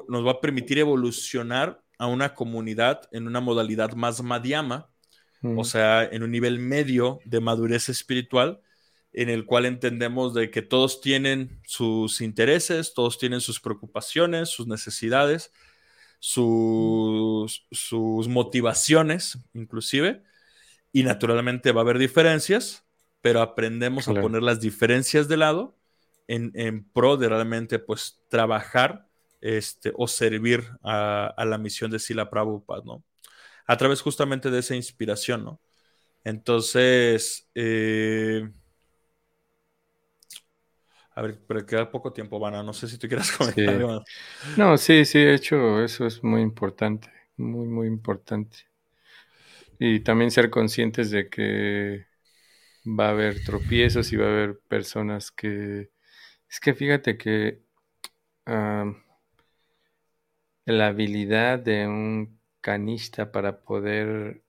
[0.07, 4.23] nos va a permitir evolucionar a una comunidad en una modalidad más
[5.43, 8.61] o sea, en un nivel medio de madurez espiritual,
[9.13, 14.67] en el cual entendemos de que todos tienen sus intereses, todos tienen sus preocupaciones, sus
[14.67, 15.51] necesidades,
[16.19, 20.23] sus, sus motivaciones, inclusive,
[20.91, 22.83] y naturalmente va a haber diferencias,
[23.21, 25.77] pero aprendemos a poner las diferencias de lado
[26.27, 29.07] en, pro de realmente pues trabajar
[29.41, 33.03] este, o servir a, la misión de Sila Prabhupada, ¿no?
[33.67, 35.61] A través justamente de esa inspiración, ¿no?
[36.23, 38.49] Entonces, eh,
[41.15, 42.61] a ver, pero queda poco tiempo, Vana.
[42.61, 44.03] No sé si tú quieras comentar algo
[44.57, 48.57] No, sí, sí, de hecho, eso es muy importante, muy, muy importante.
[49.79, 52.05] Y también ser conscientes de que
[52.85, 55.89] va a haber tropiezos y va a haber personas que
[56.49, 57.61] es que fíjate que
[60.65, 64.41] la habilidad de un canista para poder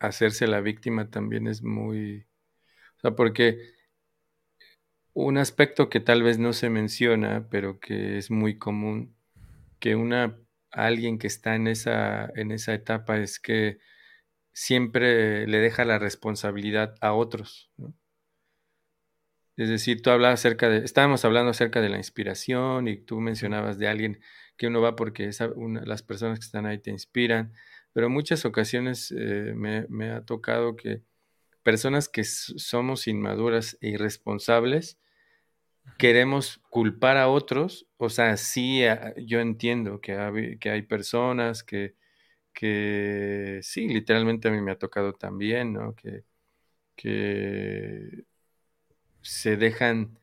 [0.00, 2.26] hacerse la víctima también es muy...
[2.98, 3.72] O sea, porque
[5.14, 9.16] un aspecto que tal vez no se menciona, pero que es muy común,
[9.78, 10.38] que una
[10.70, 13.78] alguien que está en esa, en esa etapa es que
[14.52, 17.72] siempre le deja la responsabilidad a otros.
[19.56, 23.78] Es decir, tú hablabas acerca de, estábamos hablando acerca de la inspiración y tú mencionabas
[23.78, 24.20] de alguien
[24.58, 25.30] que uno va porque
[25.84, 27.52] las personas que están ahí te inspiran,
[27.92, 31.02] pero en muchas ocasiones eh, me, ha tocado que
[31.62, 34.98] personas que somos inmaduras e irresponsables,
[35.98, 38.82] queremos culpar a otros, o sea, sí,
[39.16, 41.94] yo entiendo que hay, que hay personas que,
[42.52, 45.94] que, sí, literalmente a mí me ha tocado también, ¿no?
[45.94, 46.24] Que,
[46.96, 48.24] que
[49.22, 50.18] se dejan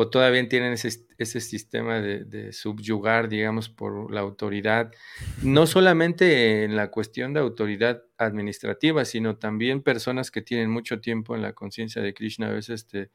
[0.00, 4.92] o todavía tienen ese, sistema de, subyugar, digamos, por la autoridad,
[5.42, 11.34] no solamente en la cuestión de autoridad administrativa, sino también personas que tienen mucho tiempo
[11.34, 13.10] en la conciencia de Krishna a veces te,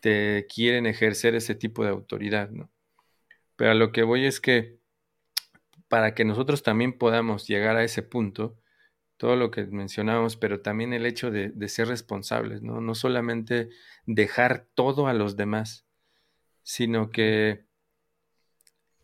[0.00, 2.68] te quieren ejercer ese tipo de autoridad, ¿no?
[3.54, 4.80] Pero a lo que voy es que
[5.86, 8.58] para que nosotros también podamos llegar a ese punto,
[9.24, 12.82] todo lo que mencionábamos, pero también el hecho de, ser responsables, ¿no?
[12.82, 13.70] No solamente
[14.04, 15.86] dejar todo a los demás,
[16.62, 17.64] sino que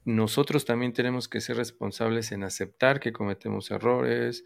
[0.05, 4.45] nosotros también tenemos que ser responsables en aceptar que cometemos errores,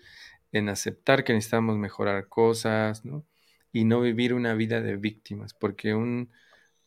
[0.53, 3.27] en aceptar que necesitamos mejorar cosas, ¿no?
[3.72, 6.31] Y no vivir una vida de víctimas, porque un,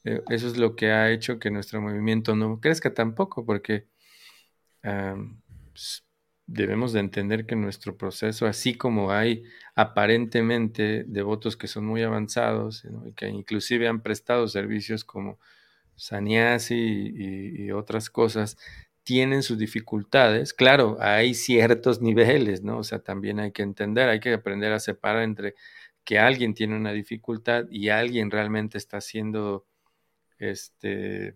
[0.06, 3.90] eh, eso es lo que ha hecho que nuestro movimiento no crezca tampoco, porque
[6.48, 9.44] debemos de entender que nuestro proceso, así como hay
[9.76, 15.40] aparentemente devotos que son muy avanzados y que inclusive han prestado servicios como
[15.96, 16.76] saniasi
[17.16, 18.58] y, otras cosas,
[19.04, 20.54] tienen sus dificultades.
[20.54, 22.80] Claro, hay ciertos niveles, ¿no?
[22.80, 25.56] O sea, también hay que entender, hay que aprender a separar entre
[26.06, 29.66] que alguien tiene una dificultad y alguien realmente está haciendo,
[30.40, 31.36] este,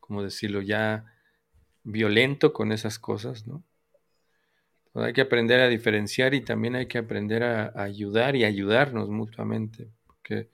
[0.00, 0.62] ¿cómo decirlo?
[0.62, 1.04] Ya
[1.84, 3.64] violento con esas cosas, ¿no?
[5.02, 9.88] Hay que aprender a diferenciar y también hay que aprender a, ayudar y ayudarnos mutuamente,
[10.06, 10.48] porque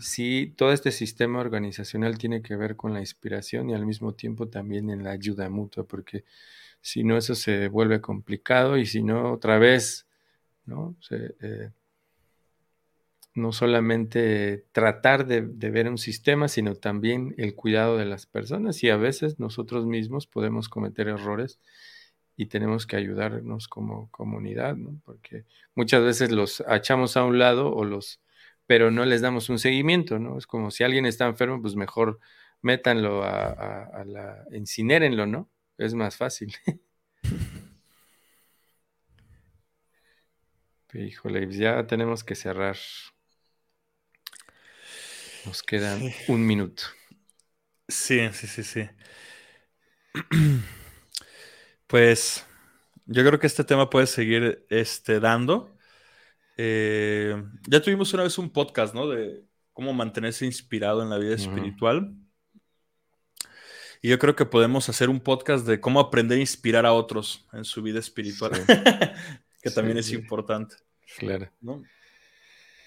[0.00, 4.48] sí, todo este sistema organizacional tiene que ver con la inspiración y al mismo tiempo
[4.48, 6.24] también en la ayuda mutua, porque
[6.80, 10.06] si no eso se vuelve complicado y si no otra vez,
[10.66, 10.96] ¿no?
[11.10, 11.70] Eh,
[13.34, 18.82] no solamente tratar de, de, ver un sistema, sino también el cuidado de las personas
[18.84, 21.58] y a veces nosotros mismos podemos cometer errores
[22.36, 25.00] y tenemos que ayudarnos como comunidad, ¿no?
[25.04, 28.20] Porque muchas veces los echamos a un lado o los,
[28.66, 30.36] pero no les damos un seguimiento, ¿no?
[30.38, 32.18] Es como si alguien está enfermo, pues mejor
[32.60, 35.50] métanlo a, la, incinérenlo, ¿no?
[35.78, 36.56] Es más fácil.
[40.94, 42.76] Híjole, pues ya tenemos que cerrar.
[45.44, 46.84] Nos quedan un minuto.
[47.88, 48.88] Sí, sí, sí, sí.
[51.94, 52.44] Pues
[53.06, 55.72] yo creo que este tema puede seguir este, dando.
[56.56, 59.08] Eh, ya tuvimos una vez un podcast, ¿no?
[59.08, 62.12] De cómo mantenerse inspirado en la vida espiritual.
[64.02, 67.46] Y yo creo que podemos hacer un podcast de cómo aprender a inspirar a otros
[67.52, 68.50] en su vida espiritual,
[69.62, 70.74] que también es importante.
[71.16, 71.48] Claro.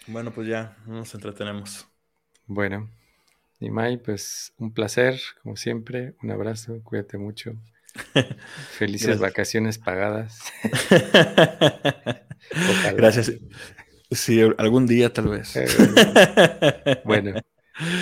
[0.07, 1.87] Bueno, pues ya nos entretenemos.
[2.45, 2.89] Bueno,
[3.61, 6.13] Nimai, pues un placer, como siempre.
[6.21, 7.55] Un abrazo, cuídate mucho.
[8.77, 10.39] Felices vacaciones pagadas.
[12.95, 13.33] Gracias.
[14.11, 15.55] Sí, algún día tal vez.
[15.55, 15.67] Eh,
[17.03, 17.33] bueno,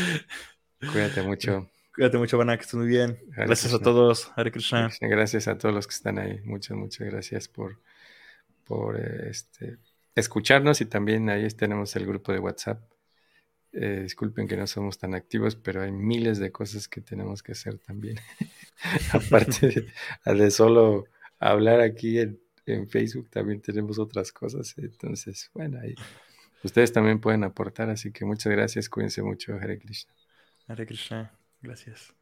[0.91, 1.69] cuídate mucho.
[1.95, 3.17] Cuídate mucho, Vana, que estés muy bien.
[3.35, 4.31] gracias a todos.
[4.35, 4.91] Hare Krishna.
[4.99, 6.41] Gracias a todos los que están ahí.
[6.43, 7.79] Muchas, muchas gracias por,
[8.65, 9.77] por eh, este,
[10.13, 12.81] escucharnos y también ahí tenemos el grupo de WhatsApp
[13.77, 17.51] eh, disculpen que no somos tan activos, pero hay miles de cosas que tenemos que
[17.51, 18.17] hacer también.
[19.13, 19.87] Aparte
[20.25, 21.05] de, solo
[21.39, 22.39] hablar aquí en,
[22.87, 24.73] Facebook, también tenemos otras cosas.
[24.77, 25.93] Entonces, bueno, ahí
[26.63, 27.89] ustedes también pueden aportar.
[27.89, 28.89] Así que muchas gracias.
[28.89, 29.53] Cuídense mucho.
[29.55, 30.13] Hare Krishna.
[30.67, 31.31] Hare Krishna.
[31.61, 32.15] Gracias.